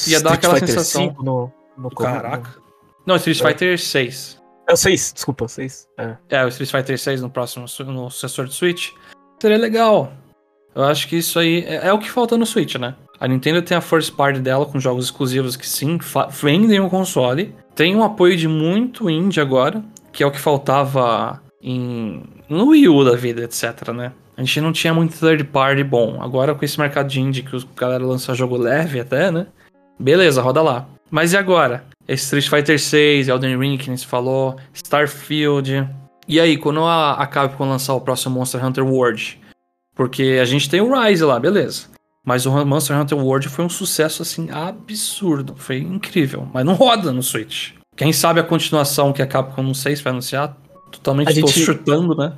[0.06, 1.16] ia dar aquela Fighter sensação.
[1.18, 2.56] No, no Caraca.
[3.06, 3.48] Não, Street é.
[3.48, 4.41] Fighter 6.
[4.68, 5.88] É o 6, desculpa, 6.
[5.98, 6.16] É.
[6.30, 8.90] é, o Street Fighter 6 no próximo no sucessor do Switch.
[9.40, 10.12] Seria legal.
[10.74, 12.94] Eu acho que isso aí é, é, o que falta no Switch, né?
[13.20, 15.98] A Nintendo tem a first party dela com jogos exclusivos que sim,
[16.30, 17.54] vendem o console.
[17.74, 22.88] Tem um apoio de muito indie agora, que é o que faltava em no Wii
[22.88, 24.12] U da vida, etc, né?
[24.36, 26.20] A gente não tinha muito third party bom.
[26.20, 29.46] Agora com esse mercado de indie que os galera lança jogo leve até, né?
[29.98, 30.88] Beleza, roda lá.
[31.10, 31.84] Mas e agora?
[32.08, 35.88] Street Fighter 6, Elden Ring, que nem se falou, Starfield.
[36.26, 39.40] E aí, quando a, a Capcom lançar o próximo Monster Hunter World?
[39.94, 41.86] Porque a gente tem o Rise lá, beleza.
[42.24, 45.54] Mas o Monster Hunter World foi um sucesso, assim, absurdo.
[45.56, 46.48] Foi incrível.
[46.52, 47.72] Mas não roda no Switch.
[47.96, 50.56] Quem sabe a continuação que a Capcom não sei se vai anunciar.
[50.90, 51.60] Totalmente tô gente...
[51.60, 52.32] chutando, né?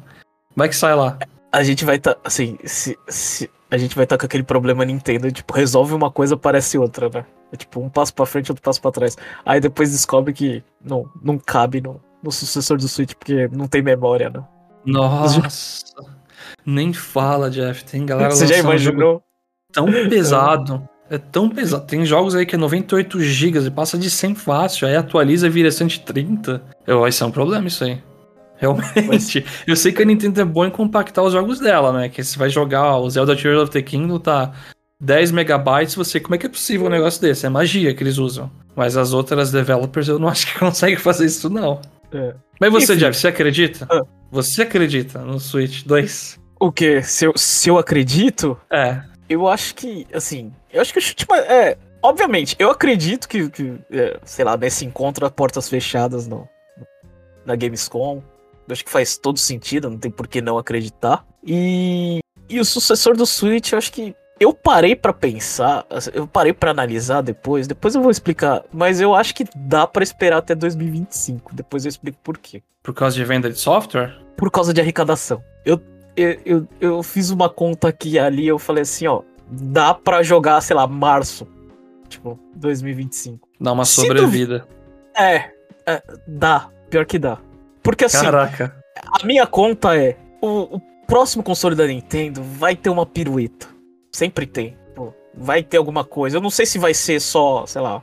[0.57, 1.19] Vai que sai lá.
[1.53, 4.85] A gente vai estar, tá, assim, se, se, a gente vai estar com aquele problema
[4.85, 7.25] Nintendo, tipo, resolve uma coisa, parece outra, né?
[7.53, 9.17] É tipo, um passo pra frente, outro passo pra trás.
[9.45, 13.83] Aí depois descobre que não, não cabe no, no sucessor do Switch, porque não tem
[13.83, 14.43] memória, né?
[14.85, 15.83] Nossa!
[16.65, 17.85] Nem fala, Jeff.
[17.85, 19.23] Tem galera Você já imaginou?
[19.73, 20.89] tão pesado.
[21.11, 21.87] É tão pesado.
[21.87, 24.87] Tem jogos aí que é 98 GB e passa de 100 fácil.
[24.87, 26.63] Aí atualiza e vira 130.
[26.87, 28.01] Eu, vai ser um problema isso aí.
[28.73, 29.45] Realmente.
[29.67, 32.09] Eu sei que a Nintendo é boa em compactar os jogos dela, né?
[32.09, 34.53] Que você vai jogar o Zelda Tears of the Kingdom, tá
[35.01, 36.19] 10 megabytes, você.
[36.19, 37.47] Como é que é possível um negócio desse?
[37.47, 38.51] É magia que eles usam.
[38.75, 41.81] Mas as outras developers eu não acho que conseguem fazer isso, não.
[42.13, 42.35] É.
[42.61, 43.01] Mas você, Enfim.
[43.01, 43.87] Jeff, você acredita?
[43.91, 44.03] Ah.
[44.31, 46.41] Você acredita no Switch 2?
[46.61, 47.03] O quê?
[47.03, 48.59] Se eu, se eu acredito?
[48.71, 49.03] É.
[49.29, 50.53] Eu acho que, assim.
[50.73, 51.27] Eu acho que o chute.
[51.49, 51.77] É.
[52.03, 56.47] Obviamente, eu acredito que, que é, sei lá, nesse encontro a portas fechadas no,
[57.47, 58.23] na Gamescom.
[58.69, 61.25] Acho que faz todo sentido, não tem por que não acreditar.
[61.47, 66.53] E, e o sucessor do Switch, eu acho que eu parei para pensar, eu parei
[66.53, 70.55] para analisar depois, depois eu vou explicar, mas eu acho que dá para esperar até
[70.55, 72.63] 2025, depois eu explico por quê.
[72.83, 74.19] Por causa de venda de software?
[74.37, 75.43] Por causa de arrecadação.
[75.65, 75.81] Eu,
[76.17, 80.61] eu, eu, eu fiz uma conta aqui ali, eu falei assim, ó, dá para jogar,
[80.61, 81.47] sei lá, março,
[82.09, 83.49] tipo, 2025.
[83.61, 84.67] Dá uma sobrevida.
[85.17, 85.51] É,
[85.87, 87.39] é, dá, pior que dá.
[87.85, 88.75] Porque assim, Caraca.
[89.21, 93.75] a minha conta é, o, o próximo console da Nintendo vai ter uma pirueta
[94.15, 94.77] Sempre tem.
[94.95, 96.37] Pô, vai ter alguma coisa.
[96.37, 98.01] Eu não sei se vai ser só, sei lá,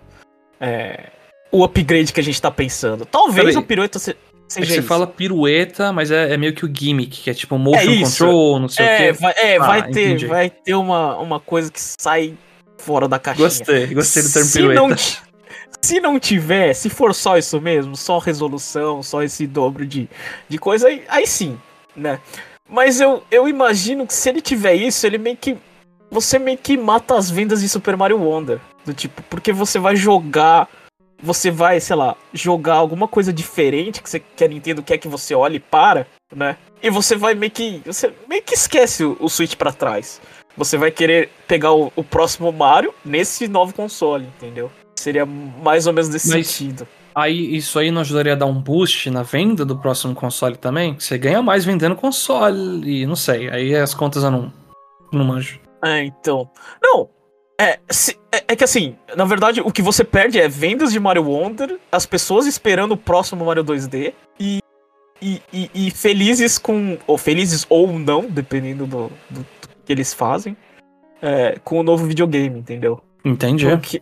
[0.59, 1.05] é,
[1.49, 3.05] o upgrade que a gente tá pensando.
[3.05, 4.13] Talvez a pirueta se,
[4.45, 4.65] seja.
[4.65, 4.87] É você isso.
[4.89, 8.59] fala pirueta, mas é, é, meio que o gimmick, que é tipo motion é control,
[8.59, 9.11] não sei é, o quê.
[9.13, 12.37] Vai, é, ah, vai ter, vai ter uma, uma coisa que sai
[12.77, 13.47] fora da caixinha.
[13.47, 14.81] Gostei, gostei do termo se pirueta.
[14.81, 14.89] Não,
[15.83, 20.09] se não tiver, se for só isso mesmo, só resolução, só esse dobro de,
[20.47, 21.59] de coisa, aí, aí sim,
[21.95, 22.19] né?
[22.69, 25.57] Mas eu, eu imagino que se ele tiver isso, ele meio que
[26.11, 28.59] você meio que mata as vendas de Super Mario Wonder.
[28.85, 30.67] Do tipo, porque você vai jogar.
[31.23, 35.07] Você vai, sei lá, jogar alguma coisa diferente que, você, que a Nintendo quer que
[35.07, 36.57] você olhe para, né?
[36.81, 37.81] E você vai meio que.
[37.85, 40.19] Você meio que esquece o, o Switch para trás.
[40.57, 44.69] Você vai querer pegar o, o, próximo Mario nesse novo console, entendeu?
[45.01, 46.47] Seria mais ou menos nesse Mas...
[46.47, 46.87] sentido.
[47.13, 50.95] Aí, isso aí não ajudaria a dar um boost na venda do próximo console também?
[50.97, 53.49] Você ganha mais vendendo console, e não sei.
[53.49, 54.53] Aí as contas eu não,
[55.11, 55.59] não manjo.
[55.83, 56.49] É, então.
[56.81, 57.09] Não,
[57.59, 60.99] é, se, é, é, que assim, na verdade, o que você perde é vendas de
[60.99, 64.59] Mario Wonder, as pessoas esperando o próximo Mario 2D e,
[65.21, 66.97] e, e, e felizes com.
[67.05, 69.45] Ou felizes ou não, dependendo do, do, do
[69.85, 70.55] que eles fazem,
[71.21, 73.01] é, com o novo videogame, entendeu?
[73.23, 73.67] Entendi.
[73.67, 74.01] Porque,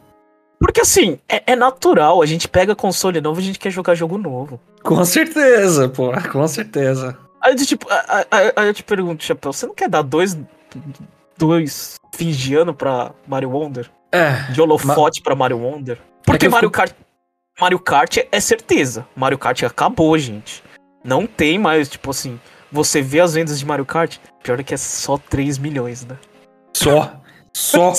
[0.59, 3.95] porque assim, é, é, natural, a gente pega console novo e a gente quer jogar
[3.95, 4.59] jogo novo.
[4.83, 7.17] Com certeza, pô, com certeza.
[7.41, 7.87] Aí, tipo,
[8.29, 10.37] aí, aí eu te pergunto, Chapéu, você não quer dar dois
[11.37, 13.89] dois fins de ano pra Mario Wonder?
[14.11, 14.51] É.
[14.51, 15.23] De holofote ma...
[15.23, 15.97] pra Mario Wonder?
[16.25, 16.77] Porque é Mario fico...
[16.77, 16.93] Kart.
[17.59, 19.07] Mario Kart é certeza.
[19.15, 20.63] Mario Kart acabou, gente.
[21.03, 22.39] Não tem mais, tipo assim.
[22.71, 26.17] Você vê as vendas de Mario Kart, pior é que é só 3 milhões, né?
[26.75, 27.18] Só?
[27.53, 27.93] Só,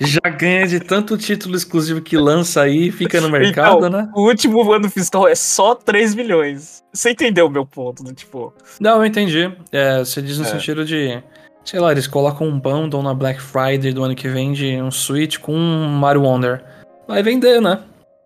[0.00, 4.10] já ganha de tanto título exclusivo que lança aí e fica no mercado, então, né?
[4.14, 6.82] O último ano fiscal é só 3 milhões.
[6.92, 8.52] Você entendeu o meu ponto, do tipo.
[8.80, 9.52] Não, eu entendi.
[9.70, 10.48] É, você diz no é.
[10.48, 11.22] sentido de.
[11.64, 14.90] Sei lá, eles colocam um bundle na Black Friday do ano que vem de um
[14.90, 16.62] Switch com um Mario Wonder.
[17.08, 17.80] Vai vender, né?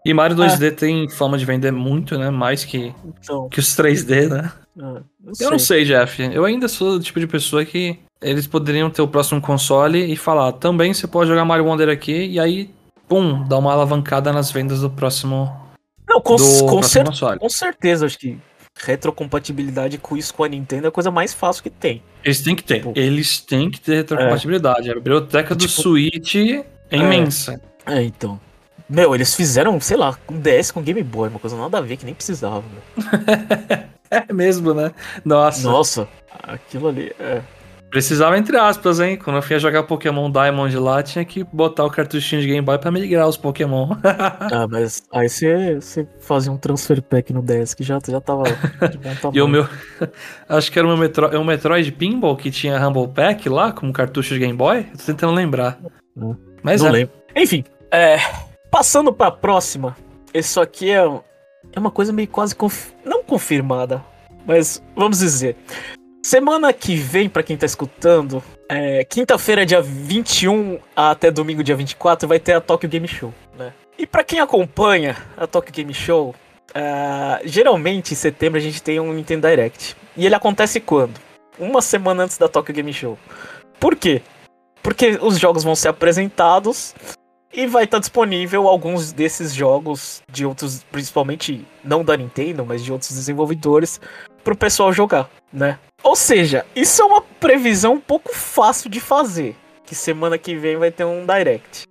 [0.05, 0.71] E Mario 2D é.
[0.71, 2.31] tem fama de vender muito, né?
[2.31, 3.49] Mais que, então.
[3.49, 4.51] que os 3D, né?
[4.81, 6.23] Ah, eu, eu não sei, Jeff.
[6.33, 10.17] Eu ainda sou do tipo de pessoa que eles poderiam ter o próximo console e
[10.17, 12.71] falar, também você pode jogar Mario Wonder aqui, e aí,
[13.09, 15.51] pum, dá uma alavancada nas vendas do próximo.
[16.09, 17.39] Não, com, do com, cer console.
[17.39, 18.39] com certeza, acho que
[18.81, 22.03] retrocompatibilidade com isso com a Nintendo é a coisa mais fácil que tem.
[22.25, 22.77] Eles têm que ter.
[22.77, 24.89] Tipo, eles têm que ter retrocompatibilidade.
[24.89, 24.93] É.
[24.93, 27.61] A biblioteca do tipo, Switch é, é imensa.
[27.87, 28.41] É, então.
[28.89, 31.97] Meu, eles fizeram, sei lá, um DS com Game Boy, uma coisa nada a ver
[31.99, 32.65] que nem precisava.
[34.11, 34.93] é mesmo, né?
[35.25, 35.69] Nossa.
[35.69, 36.09] Nossa,
[36.43, 37.13] aquilo ali.
[37.21, 37.43] É.
[37.91, 39.17] Precisava, entre aspas, hein?
[39.17, 42.79] Quando eu fui jogar Pokémon Diamond lá, tinha que botar o cartuchinho de Game Boy
[42.79, 43.97] pra migrar os Pokémon.
[44.05, 48.45] ah, mas aí você, fazia um transfer pack no DS que já, já tava.
[49.33, 49.67] e o meu.
[50.49, 54.35] Acho que era um, Metro, um Metroid Pinball que tinha Rumble Pack lá, como cartucho
[54.35, 54.83] de Game Boy.
[54.83, 55.79] tô tentando lembrar.
[56.15, 56.93] Hum, mas não é.
[56.93, 57.15] lembro.
[57.35, 58.19] Enfim, é,
[58.71, 59.97] passando pra próxima.
[60.35, 60.99] Isso aqui é,
[61.73, 62.55] é uma coisa meio quase.
[62.55, 64.05] Conf, não confirmada,
[64.47, 65.57] mas vamos dizer.
[66.23, 72.29] Semana que vem, para quem tá escutando, é, quinta-feira, dia 21 até domingo, dia 24,
[72.29, 73.73] vai ter a Tokyo Game Show, né?
[73.99, 76.35] E para quem acompanha a Tokyo Game Show,
[76.71, 79.97] uh, geralmente em setembro a gente tem um Nintendo Direct.
[80.17, 81.19] E ele acontece quando?
[81.59, 83.19] Uma semana antes da Tokyo Game Show.
[83.81, 84.23] Por quê?
[84.83, 86.95] Porque os jogos vão ser apresentados
[87.53, 92.93] e vai estar disponível alguns desses jogos de outros, principalmente não da Nintendo, mas de
[92.93, 94.01] outros desenvolvedores,
[94.45, 95.79] pro pessoal jogar, né?
[96.03, 99.57] Ou seja, isso é uma previsão um pouco fácil de fazer.
[99.85, 101.87] Que semana que vem vai ter um Direct.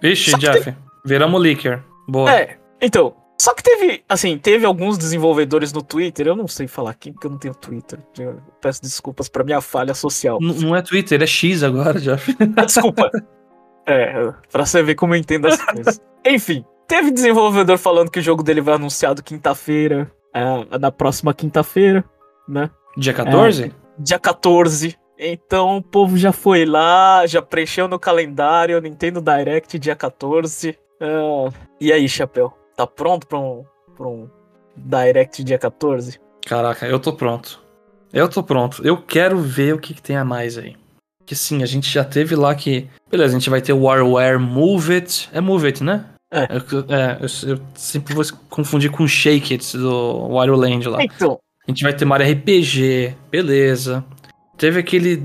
[0.00, 0.76] Vixe, Jeff, teve...
[1.04, 1.82] viramos leaker.
[2.08, 2.32] Boa.
[2.32, 3.14] É, então.
[3.40, 7.26] Só que teve, assim, teve alguns desenvolvedores no Twitter, eu não sei falar aqui porque
[7.26, 7.98] eu não tenho Twitter.
[8.16, 10.38] Eu peço desculpas pra minha falha social.
[10.40, 12.36] N não é Twitter, é X agora, Jeff.
[12.56, 13.10] Ah, desculpa.
[13.84, 16.00] é, pra você ver como eu entendo as coisas.
[16.24, 22.04] Enfim, teve desenvolvedor falando que o jogo dele vai anunciado quinta-feira, é, na próxima quinta-feira,
[22.48, 22.70] né?
[22.96, 23.64] Dia 14?
[23.64, 24.96] É, dia 14.
[25.18, 30.76] Então o povo já foi lá, já preencheu no calendário, Nintendo Direct dia 14.
[31.00, 32.52] Uh, e aí, Chapéu?
[32.76, 33.64] Tá pronto pra um,
[33.96, 34.28] pra um
[34.76, 36.20] Direct dia 14?
[36.46, 37.62] Caraca, eu tô pronto.
[38.12, 38.84] Eu tô pronto.
[38.86, 40.76] Eu quero ver o que, que tem a mais aí.
[41.24, 42.88] Que sim, a gente já teve lá que.
[43.10, 45.30] Beleza, a gente vai ter o WarWare Move It.
[45.32, 46.04] É Move It, né?
[46.32, 46.42] É.
[46.42, 51.02] é eu, eu, sempre vou confundir com Shake It do Wario Land lá.
[51.02, 54.04] Então, a gente vai ter Mario RPG, beleza.
[54.56, 55.22] Teve aquele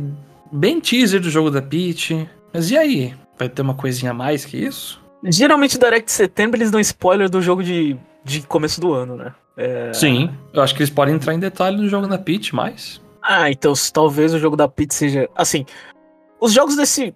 [0.52, 2.28] bem teaser do jogo da Peach.
[2.54, 3.16] Mas e aí?
[3.38, 5.02] Vai ter uma coisinha a mais que isso?
[5.24, 9.34] Geralmente, Direct setembro, eles dão spoiler do jogo de, de começo do ano, né?
[9.58, 9.92] É...
[9.94, 13.02] Sim, eu acho que eles podem entrar em detalhe no jogo da Peach mais.
[13.22, 15.28] Ah, então talvez o jogo da Peach seja.
[15.36, 15.66] Assim,
[16.40, 17.14] os jogos desse.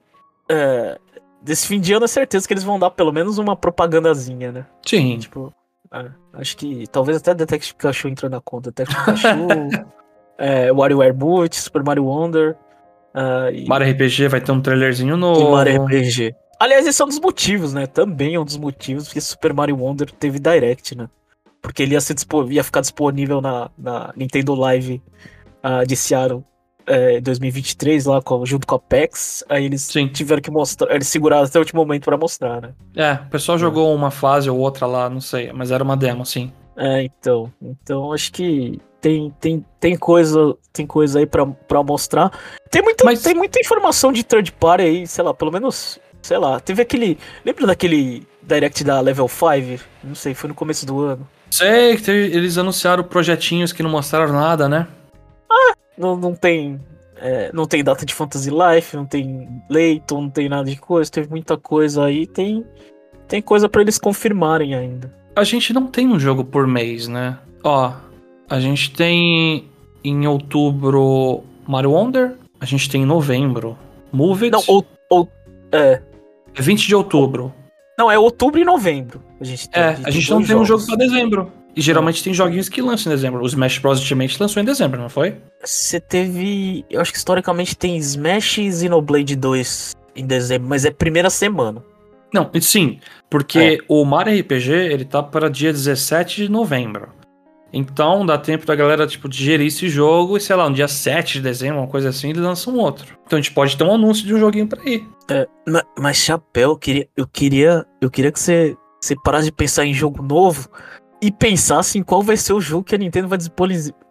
[0.49, 0.99] É,
[1.41, 4.65] desse fim de ano é certeza que eles vão dar pelo menos uma propagandazinha, né?
[4.85, 5.17] Sim.
[5.19, 5.53] Tipo,
[5.93, 8.71] é, acho que talvez até Detective Pikachu entrou na conta.
[8.71, 9.87] Detective Pikachu,
[10.37, 12.55] é, WarioWare Boot, Super Mario Wonder.
[13.13, 13.67] Uh, e...
[13.67, 15.41] Mario RPG vai ter um trailerzinho novo.
[15.41, 16.33] E Mario RPG.
[16.59, 17.87] Aliás, esse é um dos motivos, né?
[17.87, 21.09] Também é um dos motivos porque Super Mario Wonder teve Direct, né?
[21.61, 22.15] Porque ele ia, ser,
[22.49, 25.01] ia ficar disponível na, na Nintendo Live
[25.63, 26.43] uh, de Seattle
[26.85, 30.07] é, 2023 lá com, junto com a PEX, aí eles Sim.
[30.07, 32.73] tiveram que mostrar, eles seguraram até o último momento para mostrar, né?
[32.95, 36.25] É, o pessoal jogou uma fase ou outra lá, não sei, mas era uma demo,
[36.25, 36.51] sim.
[36.75, 42.31] É, então, então acho que tem, tem, tem coisa tem coisa aí para mostrar.
[42.69, 43.21] Tem muita, mas...
[43.21, 47.17] tem muita informação de third party aí, sei lá, pelo menos, sei lá, teve aquele,
[47.43, 49.83] lembra daquele direct da Level 5?
[50.03, 51.27] Não sei, foi no começo do ano.
[51.49, 54.87] Sei, eles anunciaram projetinhos que não mostraram nada, né?
[55.51, 56.79] Ah, não, não tem.
[57.17, 61.11] É, não tem data de Fantasy Life, não tem Leighton, não tem nada de coisa,
[61.11, 62.65] teve muita coisa aí, tem,
[63.27, 65.13] tem coisa para eles confirmarem ainda.
[65.35, 67.37] A gente não tem um jogo por mês, né?
[67.63, 67.93] Ó,
[68.49, 69.69] a gente tem
[70.03, 73.77] em outubro Mario Wonder, a gente tem em novembro
[74.11, 74.51] Move It.
[74.51, 75.29] Não, ou, ou
[75.71, 76.01] é.
[76.55, 77.53] É 20 de outubro.
[77.97, 79.21] Não, é outubro e novembro.
[79.39, 80.61] A gente tem, é, a gente não tem jogos.
[80.63, 81.51] um jogo pra dezembro.
[81.75, 83.41] E geralmente tem joguinhos que lançam em dezembro.
[83.41, 83.99] O Smash Bros.
[83.99, 85.37] Ultimate lançou em dezembro, não foi?
[85.63, 86.85] Você teve.
[86.89, 91.83] Eu acho que historicamente tem Smash e Xenoblade 2 em dezembro, mas é primeira semana.
[92.33, 92.99] Não, sim,
[93.29, 93.77] porque é.
[93.87, 97.09] o Mario RPG ele tá para dia 17 de novembro.
[97.73, 101.35] Então dá tempo da galera, tipo, digerir esse jogo e, sei lá, no dia 7
[101.35, 103.17] de dezembro, uma coisa assim, eles lançam outro.
[103.25, 105.07] Então a gente pode ter um anúncio de um joguinho pra ir.
[105.29, 109.51] É, mas, mas Chapéu, eu queria, eu queria, eu queria que você, você parasse de
[109.53, 110.69] pensar em jogo novo
[111.21, 113.37] e pensasse em qual vai ser o jogo que a Nintendo vai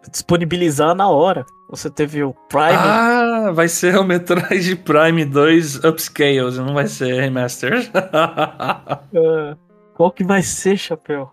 [0.09, 1.45] disponibilizar na hora.
[1.69, 2.73] Você teve o Prime.
[2.73, 7.91] Ah, vai ser o Metroid Prime 2 Upscales, não vai ser Remastered.
[9.13, 9.57] uh,
[9.95, 11.31] qual que vai ser, Chapéu?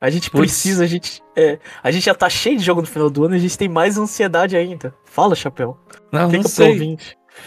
[0.00, 0.40] A gente Puts.
[0.40, 3.34] precisa, a gente, é, a gente já tá cheio de jogo no final do ano
[3.34, 4.94] e a gente tem mais ansiedade ainda.
[5.04, 5.76] Fala, Chapéu.
[6.12, 6.96] Não, Fica não sei.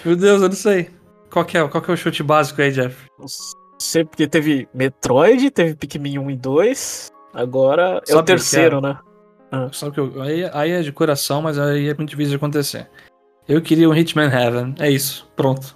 [0.04, 0.90] Meu Deus, eu não sei.
[1.32, 3.06] Qual que é, qual que é o chute básico aí, Jeff?
[3.18, 3.26] Não
[3.80, 8.82] sei, porque teve Metroid, teve Pikmin 1 e 2, agora Sabe é o terceiro, é?
[8.82, 8.98] né?
[9.52, 9.70] Ah.
[9.72, 12.90] Sabe que eu, aí, aí é de coração, mas aí é muito difícil de acontecer.
[13.48, 15.76] Eu queria um Hitman Heaven, é isso, pronto.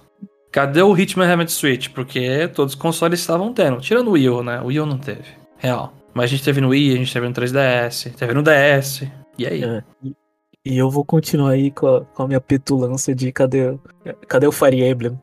[0.50, 1.90] Cadê o Hitman Heaven Switch?
[1.90, 4.60] Porque todos os consoles estavam tendo, tirando o Wii U, né?
[4.62, 5.26] O Wii U não teve,
[5.58, 5.92] real.
[6.14, 9.02] Mas a gente teve no Wii, a gente teve no 3DS, teve no DS.
[9.36, 9.62] E aí?
[9.62, 10.16] É, e,
[10.64, 13.78] e, eu vou continuar aí com a, com a, minha petulância de cadê,
[14.26, 15.20] cadê o Fire Emblem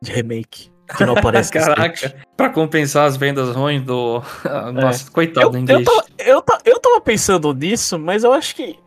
[0.00, 0.70] de remake?
[0.96, 4.22] Que não aparece Caraca, pra compensar as vendas ruins do.
[4.74, 5.10] Nossa, é.
[5.10, 5.80] coitado do Engage.
[5.80, 8.78] Eu tava, eu, eu tava pensando nisso, mas eu acho que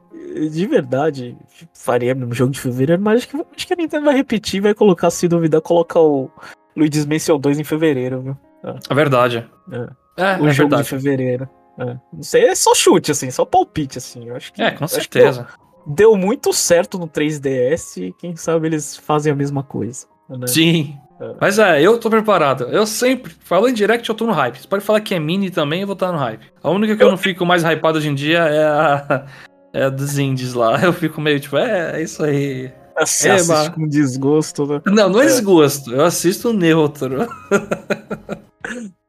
[0.51, 1.35] de verdade,
[1.73, 4.73] Fire Emblem, jogo de fevereiro, mas acho que, acho que a Nintendo vai repetir, vai
[4.73, 6.29] colocar, se duvidar, colocar o
[6.75, 8.37] Luigi's Mansion 2 em fevereiro, viu?
[8.89, 9.49] É verdade.
[9.71, 9.89] É.
[10.17, 10.83] É, o é jogo verdade.
[10.83, 11.49] de fevereiro.
[11.77, 11.97] É.
[12.11, 14.27] Não sei, é só chute, assim, só palpite, assim.
[14.27, 15.47] Eu acho que, é, com certeza.
[15.85, 20.05] Deu, deu, muito certo no 3DS e quem sabe eles fazem a mesma coisa.
[20.29, 20.47] Né?
[20.47, 20.97] Sim.
[21.39, 22.63] Mas é, eu tô preparado.
[22.65, 24.57] Eu sempre, falando em direct, eu tô no hype.
[24.57, 26.45] Você pode falar que é mini também, eu vou estar no hype.
[26.63, 29.25] A única que eu, eu não fico mais hypado hoje em dia é a,
[29.73, 30.79] é a dos indies lá.
[30.81, 32.71] Eu fico meio tipo, é, é isso aí.
[32.99, 34.81] Você assiste com desgosto, né?
[34.85, 35.93] Não, não é, é desgosto.
[35.93, 37.27] Eu assisto neutro.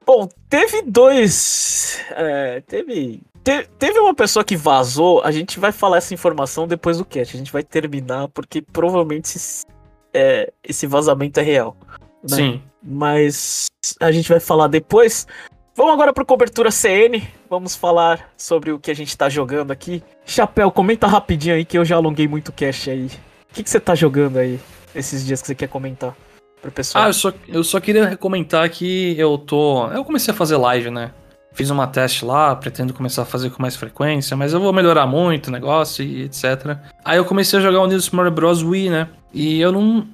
[0.06, 2.00] Bom, teve dois.
[2.10, 3.22] É, teve.
[3.42, 5.22] Te, teve uma pessoa que vazou.
[5.22, 7.34] A gente vai falar essa informação depois do cast.
[7.34, 9.64] A gente vai terminar, porque provavelmente esse,
[10.12, 11.76] é, esse vazamento é real.
[12.22, 12.36] Né?
[12.36, 12.62] Sim.
[12.82, 13.66] Mas
[14.00, 15.26] a gente vai falar depois.
[15.74, 17.26] Vamos agora para cobertura CN.
[17.48, 20.02] Vamos falar sobre o que a gente tá jogando aqui.
[20.26, 23.06] Chapéu, comenta rapidinho aí que eu já alonguei muito o cast aí.
[23.50, 24.60] O que, que você tá jogando aí
[24.94, 26.14] esses dias que você quer comentar?
[26.60, 27.04] pro pessoal.
[27.04, 29.86] Ah, eu só, eu só queria comentar que eu tô.
[29.88, 31.10] Eu comecei a fazer live, né?
[31.52, 35.06] Fiz uma teste lá, pretendo começar a fazer com mais frequência, mas eu vou melhorar
[35.06, 36.78] muito o negócio e etc.
[37.04, 38.62] Aí eu comecei a jogar o New Super Bros.
[38.62, 39.08] Wii, né?
[39.32, 40.06] E eu não.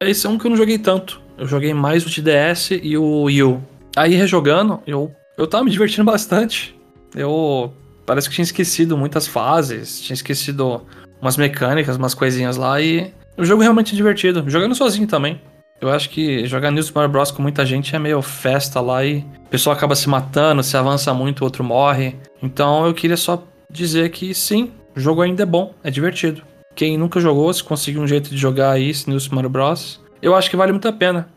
[0.00, 1.20] Esse é um que eu não joguei tanto.
[1.36, 3.62] Eu joguei mais o TDS e o Wii U.
[3.96, 6.74] Aí rejogando, eu, eu tava me divertindo bastante.
[7.14, 7.72] Eu.
[8.06, 10.82] Parece que tinha esquecido muitas fases, tinha esquecido
[11.20, 13.12] umas mecânicas, umas coisinhas lá e.
[13.36, 14.44] O jogo realmente é divertido.
[14.46, 15.40] Jogando sozinho também.
[15.80, 17.30] Eu acho que jogar New Super Mario Bros.
[17.30, 21.12] com muita gente é meio festa lá e o pessoal acaba se matando, se avança
[21.12, 22.16] muito, o outro morre.
[22.42, 26.42] Então eu queria só dizer que sim, o jogo ainda é bom, é divertido.
[26.74, 30.34] Quem nunca jogou, se conseguir um jeito de jogar aí New Super Mario Bros., eu
[30.34, 31.28] acho que vale muito a pena.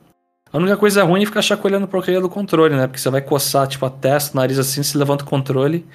[0.51, 2.87] A única coisa ruim é ficar chacoalhando porcaria do controle, né?
[2.87, 5.85] Porque você vai coçar, tipo, a testa, o nariz assim, se levanta o controle.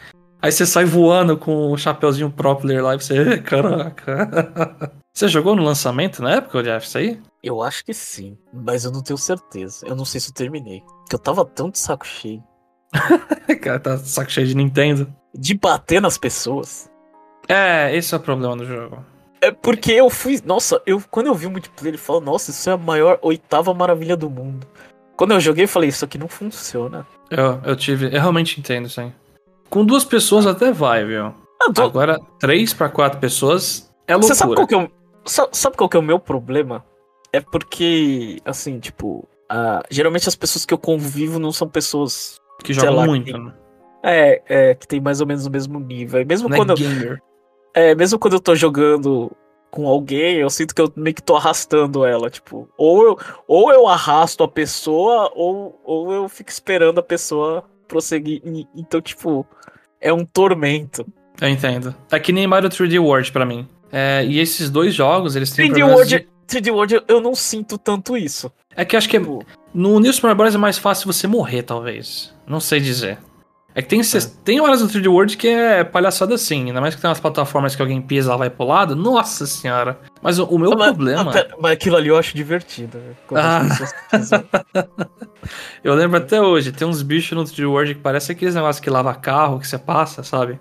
[0.42, 3.38] Aí você sai voando com o chapeuzinho pro player lá e você.
[3.38, 4.92] Caraca.
[5.14, 7.20] Você jogou no lançamento na época, Jeff, isso aí?
[7.42, 9.86] Eu acho que sim, mas eu não tenho certeza.
[9.86, 10.80] Eu não sei se eu terminei.
[10.80, 12.42] Porque eu tava tão de saco cheio.
[13.60, 15.12] Cara, tá de saco cheio de Nintendo.
[15.34, 16.90] De bater nas pessoas.
[17.46, 19.04] É, esse é o problema do jogo.
[19.42, 20.40] É porque eu fui.
[20.44, 23.74] Nossa, eu quando eu vi o multiplayer, ele falou: Nossa, isso é a maior oitava
[23.74, 24.64] maravilha do mundo.
[25.16, 27.04] Quando eu joguei, eu falei: Isso aqui não funciona.
[27.28, 28.06] Eu, eu tive.
[28.06, 29.12] Eu realmente entendo, sim.
[29.68, 31.34] Com duas pessoas até vai, viu?
[31.74, 31.82] Tô...
[31.82, 34.34] Agora, três para quatro pessoas é loucura.
[34.34, 34.90] Você sabe qual que é o,
[35.24, 36.84] sabe qual que é o meu problema?
[37.32, 42.36] É porque, assim, tipo, uh, geralmente as pessoas que eu convivo não são pessoas.
[42.62, 43.52] Que jogam lá, muito, né?
[44.04, 46.24] É, é, que tem mais ou menos o mesmo nível.
[46.26, 46.72] mesmo não é quando.
[46.72, 47.22] É, gamer.
[47.74, 49.30] É, mesmo quando eu tô jogando
[49.70, 52.28] com alguém, eu sinto que eu meio que tô arrastando ela.
[52.28, 53.18] Tipo, ou eu,
[53.48, 58.42] ou eu arrasto a pessoa, ou, ou eu fico esperando a pessoa prosseguir.
[58.74, 59.46] Então, tipo,
[60.00, 61.06] é um tormento.
[61.40, 61.94] Eu entendo.
[62.10, 63.66] É que nem Mario 3D World pra mim.
[63.90, 66.28] É, e esses dois jogos, eles têm 3D World, de...
[66.46, 68.52] 3D World eu não sinto tanto isso.
[68.76, 70.54] É que acho que tipo, no New Super Mario Bros.
[70.54, 72.34] é mais fácil você morrer, talvez.
[72.46, 73.18] Não sei dizer.
[73.74, 74.04] É que tem, é.
[74.44, 77.74] tem horas no 3D World que é palhaçada assim, ainda mais que tem umas plataformas
[77.74, 78.94] que alguém pisa lá vai pro lado.
[78.94, 79.98] Nossa senhora.
[80.20, 81.32] Mas o, o meu mas, problema.
[81.58, 82.98] Mas aquilo ali eu acho divertido.
[83.34, 83.62] Ah.
[85.82, 88.90] eu lembro até hoje, tem uns bichos no 3D World que parece aqueles negócios que
[88.90, 90.60] lava carro, que você passa, sabe?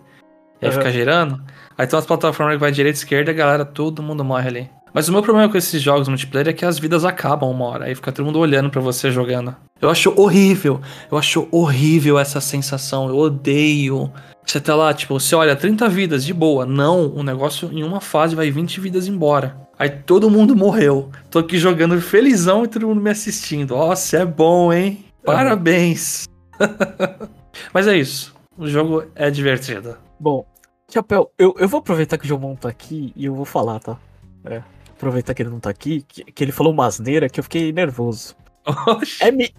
[0.62, 0.78] E aí uhum.
[0.78, 1.42] fica girando.
[1.78, 4.48] Aí tem umas plataformas que vai direita e esquerda e a galera, todo mundo morre
[4.48, 4.70] ali.
[4.94, 7.86] Mas o meu problema com esses jogos multiplayer é que as vidas acabam uma hora.
[7.86, 9.56] Aí fica todo mundo olhando para você jogando.
[9.82, 10.82] Eu acho horrível.
[11.10, 13.08] Eu acho horrível essa sensação.
[13.08, 14.12] Eu odeio.
[14.46, 16.66] Você tá lá, tipo, você olha 30 vidas de boa.
[16.66, 19.56] Não, o negócio em uma fase vai 20 vidas embora.
[19.80, 21.10] Aí todo mundo morreu.
[21.30, 23.76] Tô aqui jogando felizão e todo mundo me assistindo.
[23.76, 25.06] Nossa, é bom, hein?
[25.24, 26.28] Parabéns.
[27.74, 28.36] Mas é isso.
[28.58, 29.98] O jogo é divertido.
[30.20, 30.46] Bom,
[30.92, 33.98] Chapéu, eu, eu vou aproveitar que o Jomon tá aqui e eu vou falar, tá?
[34.44, 34.62] É,
[35.02, 37.74] aproveitar que ele não tá aqui, que, que ele falou uma asneira que eu fiquei
[37.74, 38.36] nervoso.
[39.20, 39.52] É, mi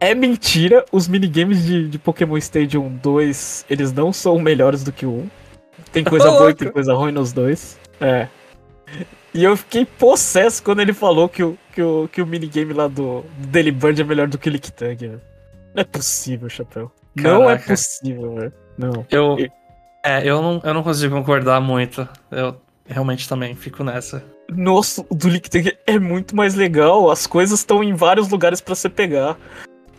[0.00, 5.06] é mentira, os minigames de, de Pokémon Stadium 2, eles não são melhores do que
[5.06, 5.30] o 1.
[5.92, 7.78] Tem coisa boa e tem coisa ruim nos dois.
[8.00, 8.28] É.
[9.34, 12.86] E eu fiquei possesso quando ele falou que o, que o, que o minigame lá
[12.86, 15.20] do, do Delibird é melhor do que o Licktang, velho.
[15.74, 16.92] Não é possível, Chapéu.
[17.16, 17.38] Caraca.
[17.38, 18.52] Não é possível, velho.
[18.76, 19.06] Não.
[19.10, 19.36] Eu,
[20.04, 22.08] é, eu não, eu não consigo concordar muito.
[22.30, 24.24] Eu realmente também fico nessa.
[24.50, 27.10] Nossa, o do Licktag é muito mais legal.
[27.10, 29.36] As coisas estão em vários lugares para você pegar.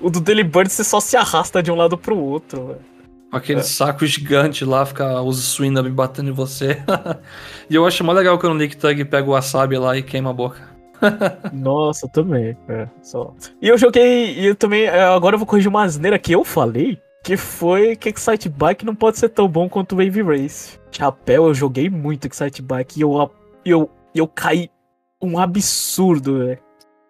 [0.02, 2.90] O do Delibird você só se arrasta de um lado pro outro, velho.
[3.32, 3.64] Aquele é.
[3.64, 6.82] saco gigante lá, fica os Swindub batendo em você.
[7.70, 10.34] e eu acho mó legal quando o Licktag pega o wasabi lá e queima a
[10.34, 10.70] boca.
[11.54, 12.58] Nossa, também.
[12.68, 13.34] É, só.
[13.62, 14.34] E eu joguei.
[14.34, 14.84] E eu também.
[14.86, 17.00] É, agora eu vou corrigir uma asneira que eu falei.
[17.24, 20.80] Que foi que Excite Bike não pode ser tão bom quanto Wave Race.
[20.92, 23.32] Chapéu, eu joguei muito Excite Bike e eu,
[23.66, 24.70] eu, eu caí
[25.22, 26.60] um absurdo, velho.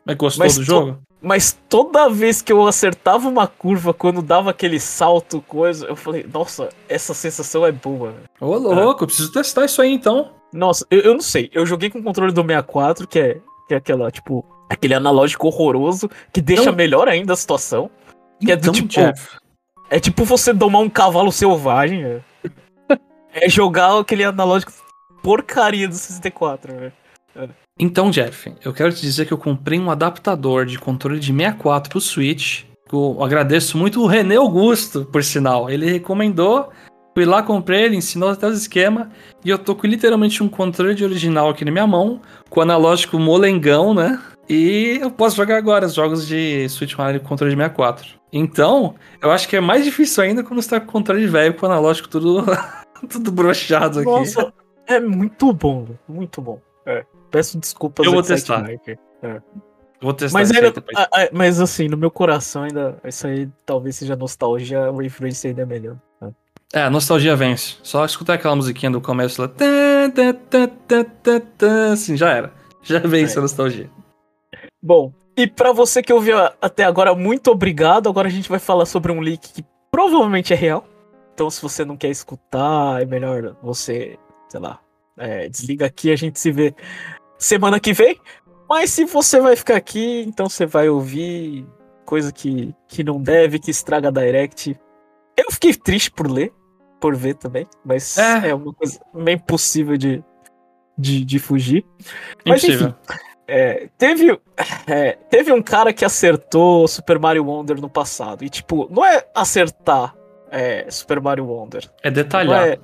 [0.05, 0.99] Mas gostou Mas do jogo?
[1.21, 6.25] Mas toda vez que eu acertava uma curva, quando dava aquele salto, coisa, eu falei,
[6.31, 8.15] nossa, essa sensação é boa.
[8.39, 9.07] Ô, louco, é.
[9.07, 10.31] preciso testar isso aí então.
[10.53, 11.49] Nossa, eu, eu não sei.
[11.53, 15.47] Eu joguei com o controle do 64, que é, que é aquela, tipo, aquele analógico
[15.47, 17.89] horroroso, que deixa então, melhor ainda a situação.
[18.39, 18.93] Que então, é do então, tipo.
[18.93, 19.37] Jeff,
[19.89, 22.23] é tipo você domar um cavalo selvagem, velho.
[23.31, 24.71] É jogar aquele analógico
[25.21, 26.93] porcaria do 64, velho.
[27.35, 27.49] É.
[27.79, 31.89] Então, Jeff, eu quero te dizer que eu comprei um adaptador de controle de 64
[31.89, 32.63] pro Switch.
[32.91, 35.69] Eu agradeço muito o René Augusto, por sinal.
[35.69, 36.69] Ele recomendou,
[37.15, 39.07] fui lá, comprei, ele ensinou até os esquemas.
[39.45, 42.63] E eu tô com literalmente um controle de original aqui na minha mão, com o
[42.63, 44.19] analógico molengão, né?
[44.49, 48.19] E eu posso jogar agora os jogos de Switch Online com controle de 64.
[48.33, 51.53] Então, eu acho que é mais difícil ainda quando você tá com o controle velho
[51.53, 52.43] com o analógico tudo,
[53.07, 54.09] tudo brochado aqui.
[54.09, 54.51] Nossa,
[54.89, 56.59] é muito bom, muito bom.
[56.85, 57.05] É.
[57.31, 58.05] Peço desculpas.
[58.05, 58.69] Eu vou testar.
[58.69, 59.41] É.
[60.01, 60.39] Vou testar.
[60.39, 64.91] Mas, ainda, a, a, mas assim, no meu coração ainda, isso aí talvez seja nostalgia,
[64.91, 65.95] o Race ainda é melhor.
[66.73, 67.77] É, a nostalgia vence.
[67.81, 69.51] Só escutar aquela musiquinha do começo lá.
[71.91, 72.53] Assim, já era.
[72.83, 73.39] Já vence é.
[73.39, 73.89] a nostalgia.
[74.81, 78.07] Bom, e para você que ouviu até agora, muito obrigado.
[78.07, 80.85] Agora a gente vai falar sobre um leak que provavelmente é real.
[81.33, 84.19] Então, se você não quer escutar, é melhor você,
[84.49, 84.79] sei lá,
[85.17, 86.11] é, desliga aqui.
[86.11, 86.75] A gente se vê
[87.37, 88.19] semana que vem.
[88.67, 91.65] Mas se você vai ficar aqui, então você vai ouvir
[92.05, 94.79] coisa que, que não deve, que estraga a Direct.
[95.35, 96.53] Eu fiquei triste por ler,
[96.99, 100.23] por ver também, mas é, é uma coisa meio impossível de,
[100.97, 101.85] de, de fugir.
[102.45, 102.89] Mas Impossível.
[102.89, 103.19] enfim.
[103.47, 104.39] É, teve,
[104.85, 108.43] é, teve um cara que acertou Super Mario Wonder no passado.
[108.43, 110.15] E, tipo, não é acertar
[110.51, 111.89] é, Super Mario Wonder.
[112.03, 112.67] É detalhar.
[112.67, 112.79] É,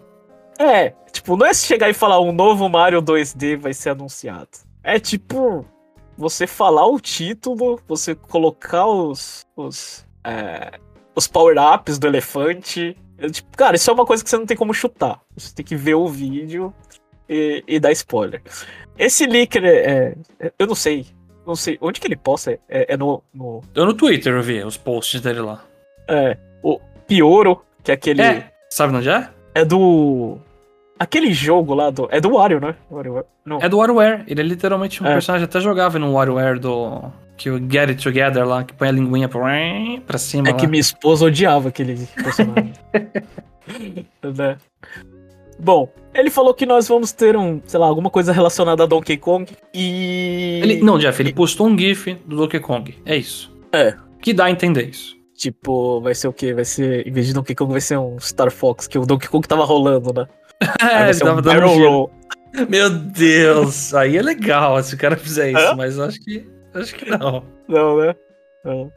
[0.59, 0.93] é,
[1.25, 4.49] tipo, não é chegar e falar um novo Mario 2D vai ser anunciado.
[4.83, 5.65] É tipo,
[6.15, 10.79] você falar o título, você colocar os, os, é,
[11.15, 12.95] os power-ups do elefante.
[13.31, 15.19] Tipo, cara, isso é uma coisa que você não tem como chutar.
[15.35, 16.71] Você tem que ver o vídeo
[17.27, 18.43] e, e dar spoiler.
[18.95, 21.07] Esse leaker é, é, Eu não sei.
[21.45, 21.77] Não sei.
[21.81, 22.59] Onde que ele posta?
[22.69, 23.61] É, é no, no.
[23.73, 25.63] Eu no Twitter eu vi os posts dele lá.
[26.07, 26.37] É.
[26.61, 28.21] O Pioro, que é aquele.
[28.21, 28.51] É.
[28.69, 29.29] Sabe onde é?
[29.55, 30.39] É do.
[30.97, 32.07] Aquele jogo lá do.
[32.09, 32.75] É do Wario, né?
[32.89, 33.25] WarioWare.
[33.45, 33.59] Não.
[33.59, 34.23] É do WarioWare.
[34.27, 35.13] Ele é literalmente um é.
[35.13, 35.45] personagem.
[35.45, 37.11] Até jogava no WarioWare do.
[37.35, 39.41] Que o Get It Together lá, que põe a linguinha pra,
[40.07, 40.47] pra cima.
[40.47, 40.57] É lá.
[40.57, 42.73] que minha esposa odiava aquele personagem.
[44.23, 44.57] né?
[45.59, 49.17] Bom, ele falou que nós vamos ter um, sei lá, alguma coisa relacionada a Donkey
[49.17, 50.61] Kong e.
[50.63, 52.95] Ele, não, Jeff, ele postou um GIF do Donkey Kong.
[53.05, 53.53] É isso.
[53.73, 53.95] É.
[54.21, 55.13] Que dá a entender isso.
[55.35, 56.53] Tipo, vai ser o quê?
[56.53, 57.05] Vai ser.
[57.05, 59.65] Em vez de Donkey Kong, vai ser um Star Fox, que o Donkey Kong tava
[59.65, 60.25] rolando, né?
[60.81, 62.11] é, ser um dando roll.
[62.69, 65.75] Meu Deus, aí é legal se o cara fizer isso, é?
[65.75, 66.47] mas acho que.
[66.73, 67.43] Acho que não.
[67.67, 68.15] Não, né?
[68.63, 68.91] Não.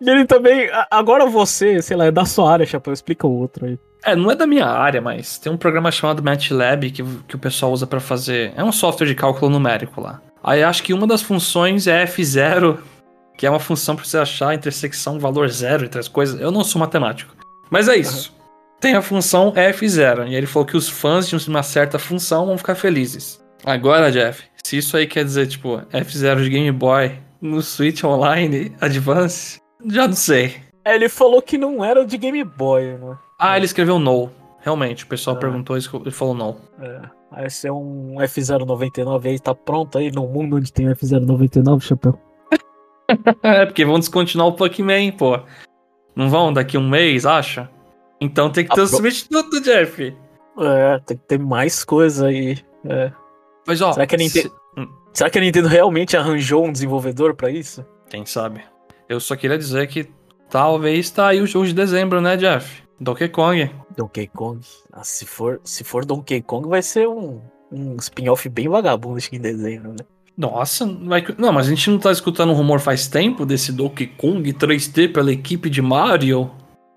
[0.00, 0.68] E ele também.
[0.90, 3.78] Agora você, sei lá, é da sua área, Chapéu, explica o outro aí.
[4.04, 7.38] É, não é da minha área, mas tem um programa chamado MATLAB que, que o
[7.38, 8.52] pessoal usa para fazer.
[8.56, 10.20] É um software de cálculo numérico lá.
[10.42, 12.78] Aí acho que uma das funções é F0,
[13.38, 16.40] que é uma função para você achar a intersecção valor zero entre as coisas.
[16.40, 17.34] Eu não sou matemático.
[17.70, 18.34] Mas é isso.
[18.36, 18.41] Uhum.
[18.82, 20.26] Tem a função F0.
[20.28, 23.40] E ele falou que os fãs de uma certa função vão ficar felizes.
[23.64, 28.74] Agora, Jeff, Se isso aí quer dizer, tipo, F0 de Game Boy no Switch Online
[28.80, 30.56] Advance, já não sei.
[30.84, 33.16] É, ele falou que não era de Game Boy, né?
[33.38, 34.30] Ah, ele escreveu no.
[34.60, 35.38] Realmente, o pessoal é.
[35.38, 36.56] perguntou isso, ele falou no.
[36.80, 37.02] É.
[37.30, 42.18] Aí se é um F099 aí, tá pronto aí no mundo onde tem F099, chapéu.
[43.44, 45.38] é, porque vão descontinuar o Pac-Man, pô.
[46.16, 47.70] Não vão daqui um mês, acha?
[48.22, 48.96] Então tem que ter o pro...
[48.96, 50.16] substituto, Jeff.
[50.60, 52.56] É, tem que ter mais coisa aí.
[52.84, 53.10] É.
[53.66, 53.92] Mas ó.
[53.92, 54.48] Será que a Nintendo.
[54.48, 54.80] Se...
[54.80, 54.88] Hum.
[55.12, 57.84] Será que a Nintendo realmente arranjou um desenvolvedor para isso?
[58.08, 58.62] Quem sabe?
[59.08, 60.08] Eu só queria dizer que
[60.48, 62.84] talvez tá aí o jogo de dezembro, né, Jeff?
[63.00, 63.68] Donkey Kong.
[63.96, 64.60] Donkey Kong.
[64.92, 67.40] Ah, se for, se for Donkey Kong, vai ser um,
[67.72, 70.04] um spin-off bem vagabundo acho que em dezembro, né?
[70.38, 71.24] Nossa, vai...
[71.36, 75.12] não, mas a gente não tá escutando um rumor faz tempo desse Donkey Kong 3D
[75.12, 76.50] pela equipe de Mario?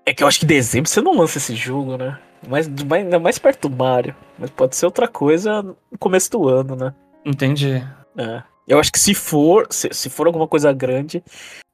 [0.06, 2.16] É que eu acho que em dezembro você não lança esse jogo, né?
[2.48, 4.14] Mais, mais, mais perto do Mario.
[4.38, 6.94] Mas pode ser outra coisa no começo do ano, né?
[7.24, 7.84] Entendi.
[8.16, 8.42] É.
[8.68, 11.22] Eu acho que se for, se, se for alguma coisa grande,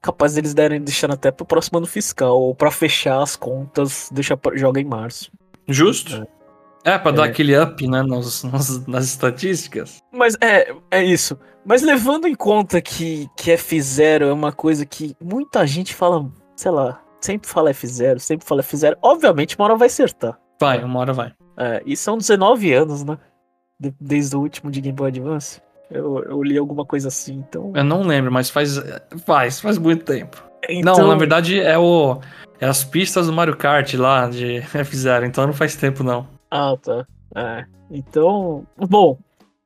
[0.01, 4.37] capaz deles derem deixando até pro próximo ano fiscal, ou para fechar as contas, deixa
[4.55, 5.31] joga em março.
[5.67, 6.27] Justo.
[6.83, 7.15] É, é pra é.
[7.15, 9.99] dar aquele up, né, nos, nos, nas estatísticas.
[10.11, 11.37] Mas é, é isso.
[11.63, 16.71] Mas levando em conta que, que F0 é uma coisa que muita gente fala, sei
[16.71, 20.37] lá, sempre fala F0, sempre fala F0, obviamente uma hora vai acertar.
[20.59, 21.33] Vai, uma hora vai.
[21.57, 23.17] É, e são 19 anos, né?
[23.99, 25.61] desde o último de Game Boy Advance.
[25.91, 27.71] Eu, eu li alguma coisa assim, então.
[27.75, 28.81] Eu não lembro, mas faz.
[29.25, 30.43] Faz, faz muito tempo.
[30.67, 30.97] Então...
[30.97, 32.19] Não, na verdade é o.
[32.59, 36.27] É as pistas do Mario Kart lá de F0, então não faz tempo, não.
[36.49, 37.05] Ah, tá.
[37.35, 37.65] É.
[37.91, 38.65] Então.
[38.77, 39.17] Bom,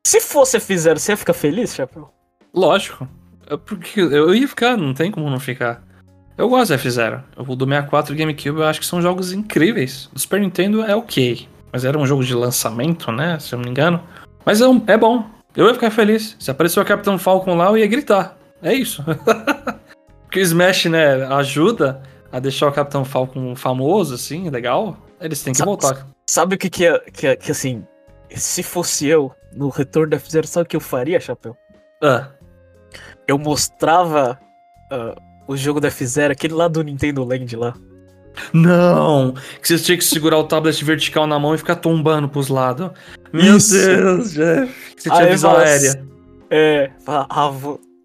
[0.05, 2.11] se fosse F0, você ia ficar feliz, Chapéu?
[2.53, 3.07] Lógico.
[3.65, 5.81] Porque eu ia ficar, não tem como não ficar.
[6.37, 7.23] Eu gosto de F0.
[7.35, 10.07] O do 64 e GameCube eu acho que são jogos incríveis.
[10.13, 11.47] Do Super Nintendo é ok.
[11.71, 13.39] Mas era um jogo de lançamento, né?
[13.39, 14.01] Se eu não me engano.
[14.45, 15.25] Mas é, um, é bom.
[15.55, 16.35] Eu ia ficar feliz.
[16.39, 18.37] Se apareceu o Capitão Falcon lá, eu ia gritar.
[18.61, 19.03] É isso.
[20.25, 24.97] Porque o Smash, né, ajuda a deixar o Capitão Falcon famoso, assim, legal.
[25.19, 26.07] Eles têm que sabe, voltar.
[26.29, 27.83] Sabe o que que, é, que, é, que assim,
[28.29, 31.57] se fosse eu no retorno da F-Zero, sabe o que eu faria, Chapéu?
[32.03, 32.27] Ah.
[33.27, 34.39] Eu mostrava
[34.91, 37.73] uh, o jogo da F-Zero, aquele lá do Nintendo Land lá.
[38.53, 39.33] Não!
[39.61, 42.91] Que você tinha que segurar o tablet vertical na mão e ficar tombando pros lados.
[43.33, 43.73] Meu Isso.
[43.73, 44.73] Deus, Jeff.
[44.95, 46.03] Você tinha Aí visão aérea.
[46.49, 47.51] É, ah,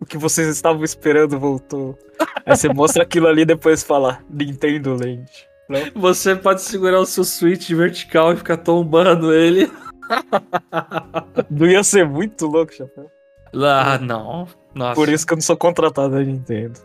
[0.01, 1.99] o que vocês estavam esperando voltou.
[2.45, 5.31] Aí você mostra aquilo ali e depois fala Nintendo Land.
[5.69, 5.81] Não?
[5.95, 9.71] Você pode segurar o seu Switch vertical e ficar tombando ele.
[11.51, 13.11] Não ia ser muito louco, Chapéu?
[13.55, 14.49] Ah, não.
[14.75, 14.95] Nossa.
[14.95, 16.81] Por isso que eu não sou contratado da Nintendo.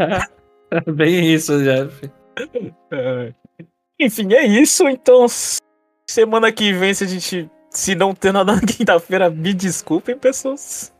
[0.94, 2.10] Bem isso, Jeff.
[2.92, 3.32] É.
[3.98, 4.86] Enfim, é isso.
[4.88, 5.26] Então,
[6.08, 7.50] semana que vem, se a gente.
[7.70, 10.92] Se não ter nada na quinta-feira, me desculpem, pessoas.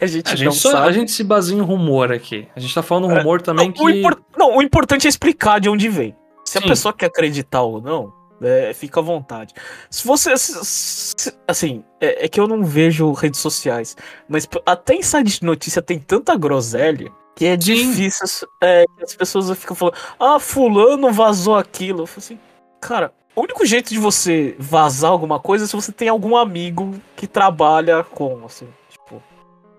[0.00, 0.88] A gente, a gente só, sabe.
[0.88, 2.46] A gente se baseia em rumor aqui.
[2.54, 3.82] A gente tá falando um rumor é, também não, que.
[3.82, 4.38] O.
[4.38, 6.14] Não, o importante é explicar de onde vem.
[6.44, 6.64] Se Sim.
[6.64, 8.12] a pessoa quer acreditar ou não,
[8.42, 9.54] é, fica à vontade.
[9.90, 10.32] Se você.
[11.46, 13.96] Assim, é, é, que eu não vejo redes sociais,
[14.28, 18.48] mas até em site de notícia tem tanta groselha que é difícil.
[18.62, 22.02] É, as pessoas ficam falando, ah, fulano vazou aquilo.
[22.02, 22.38] Eu falo assim,
[22.80, 26.94] cara, o único jeito de você vazar alguma coisa é se você tem algum amigo
[27.16, 29.22] que trabalha com, assim, tipo.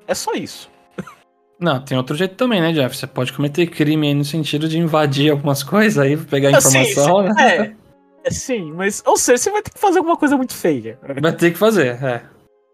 [0.08, 0.70] É só isso.
[1.60, 2.96] Não, tem outro jeito também, né, Jeff?
[2.96, 7.34] Você pode cometer crime aí no sentido de invadir algumas coisas aí, pegar informação, sim,
[7.36, 7.76] né?
[8.24, 11.00] É, é, sim, mas, ou seja, você vai ter que fazer alguma coisa muito feia.
[11.22, 12.24] Vai ter que fazer, é.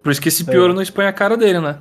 [0.03, 0.73] Por isso que esse pior é.
[0.73, 1.79] não expõe a cara dele, né?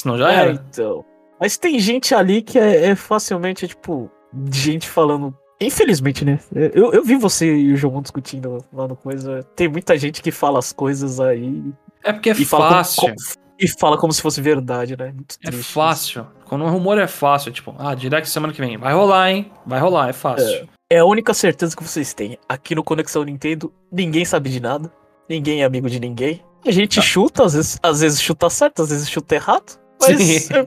[0.00, 0.52] Senão já é, era.
[0.52, 1.04] então.
[1.40, 4.10] Mas tem gente ali que é, é facilmente, tipo,
[4.52, 5.36] gente falando.
[5.60, 6.40] Infelizmente, né?
[6.52, 9.44] Eu, eu vi você e o João discutindo lá no coisa.
[9.54, 11.62] Tem muita gente que fala as coisas aí.
[12.02, 13.00] É porque é fácil.
[13.02, 15.12] Como, como, e fala como se fosse verdade, né?
[15.12, 16.26] Muito é fácil.
[16.46, 18.76] Quando um rumor é fácil, tipo, ah, direct semana que vem.
[18.76, 19.52] Vai rolar, hein?
[19.64, 20.46] Vai rolar, é fácil.
[20.46, 22.38] É, é a única certeza que vocês têm.
[22.46, 24.92] Aqui no Conexão Nintendo, ninguém sabe de nada.
[25.28, 26.44] Ninguém é amigo de ninguém.
[26.66, 27.02] A gente ah.
[27.02, 29.80] chuta, às vezes, às vezes chuta certo, às vezes chuta errado.
[30.00, 30.64] Mas é,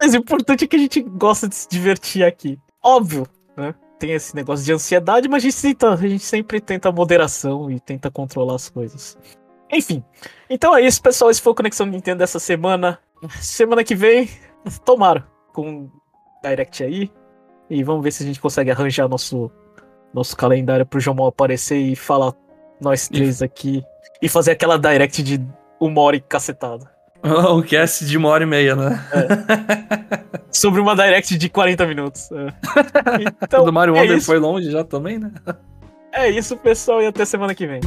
[0.00, 2.58] mas o importante é que a gente gosta de se divertir aqui.
[2.82, 3.74] Óbvio, né?
[3.98, 7.80] Tem esse negócio de ansiedade, mas a gente, tenta, a gente sempre tenta moderação e
[7.80, 9.16] tenta controlar as coisas.
[9.72, 10.04] Enfim.
[10.50, 11.30] Então é isso, pessoal.
[11.30, 12.98] Esse foi o Conexão Nintendo dessa semana.
[13.40, 14.28] Semana que vem,
[14.84, 15.88] tomara, com
[16.42, 17.10] Direct aí.
[17.70, 19.50] E vamos ver se a gente consegue arranjar nosso,
[20.12, 22.32] nosso calendário pro João aparecer e falar
[22.80, 23.82] nós três aqui.
[24.20, 25.40] E fazer aquela Direct de
[25.80, 26.90] uma hora e cacetada.
[27.22, 29.00] O cast de uma hora e meia, né?
[29.12, 30.42] É.
[30.50, 32.30] Sobre uma direct de 40 minutos.
[32.32, 32.52] É.
[33.42, 35.30] Então, o do Mario é Wonder foi longe já também, né?
[36.12, 37.80] É isso, pessoal, e até semana que vem.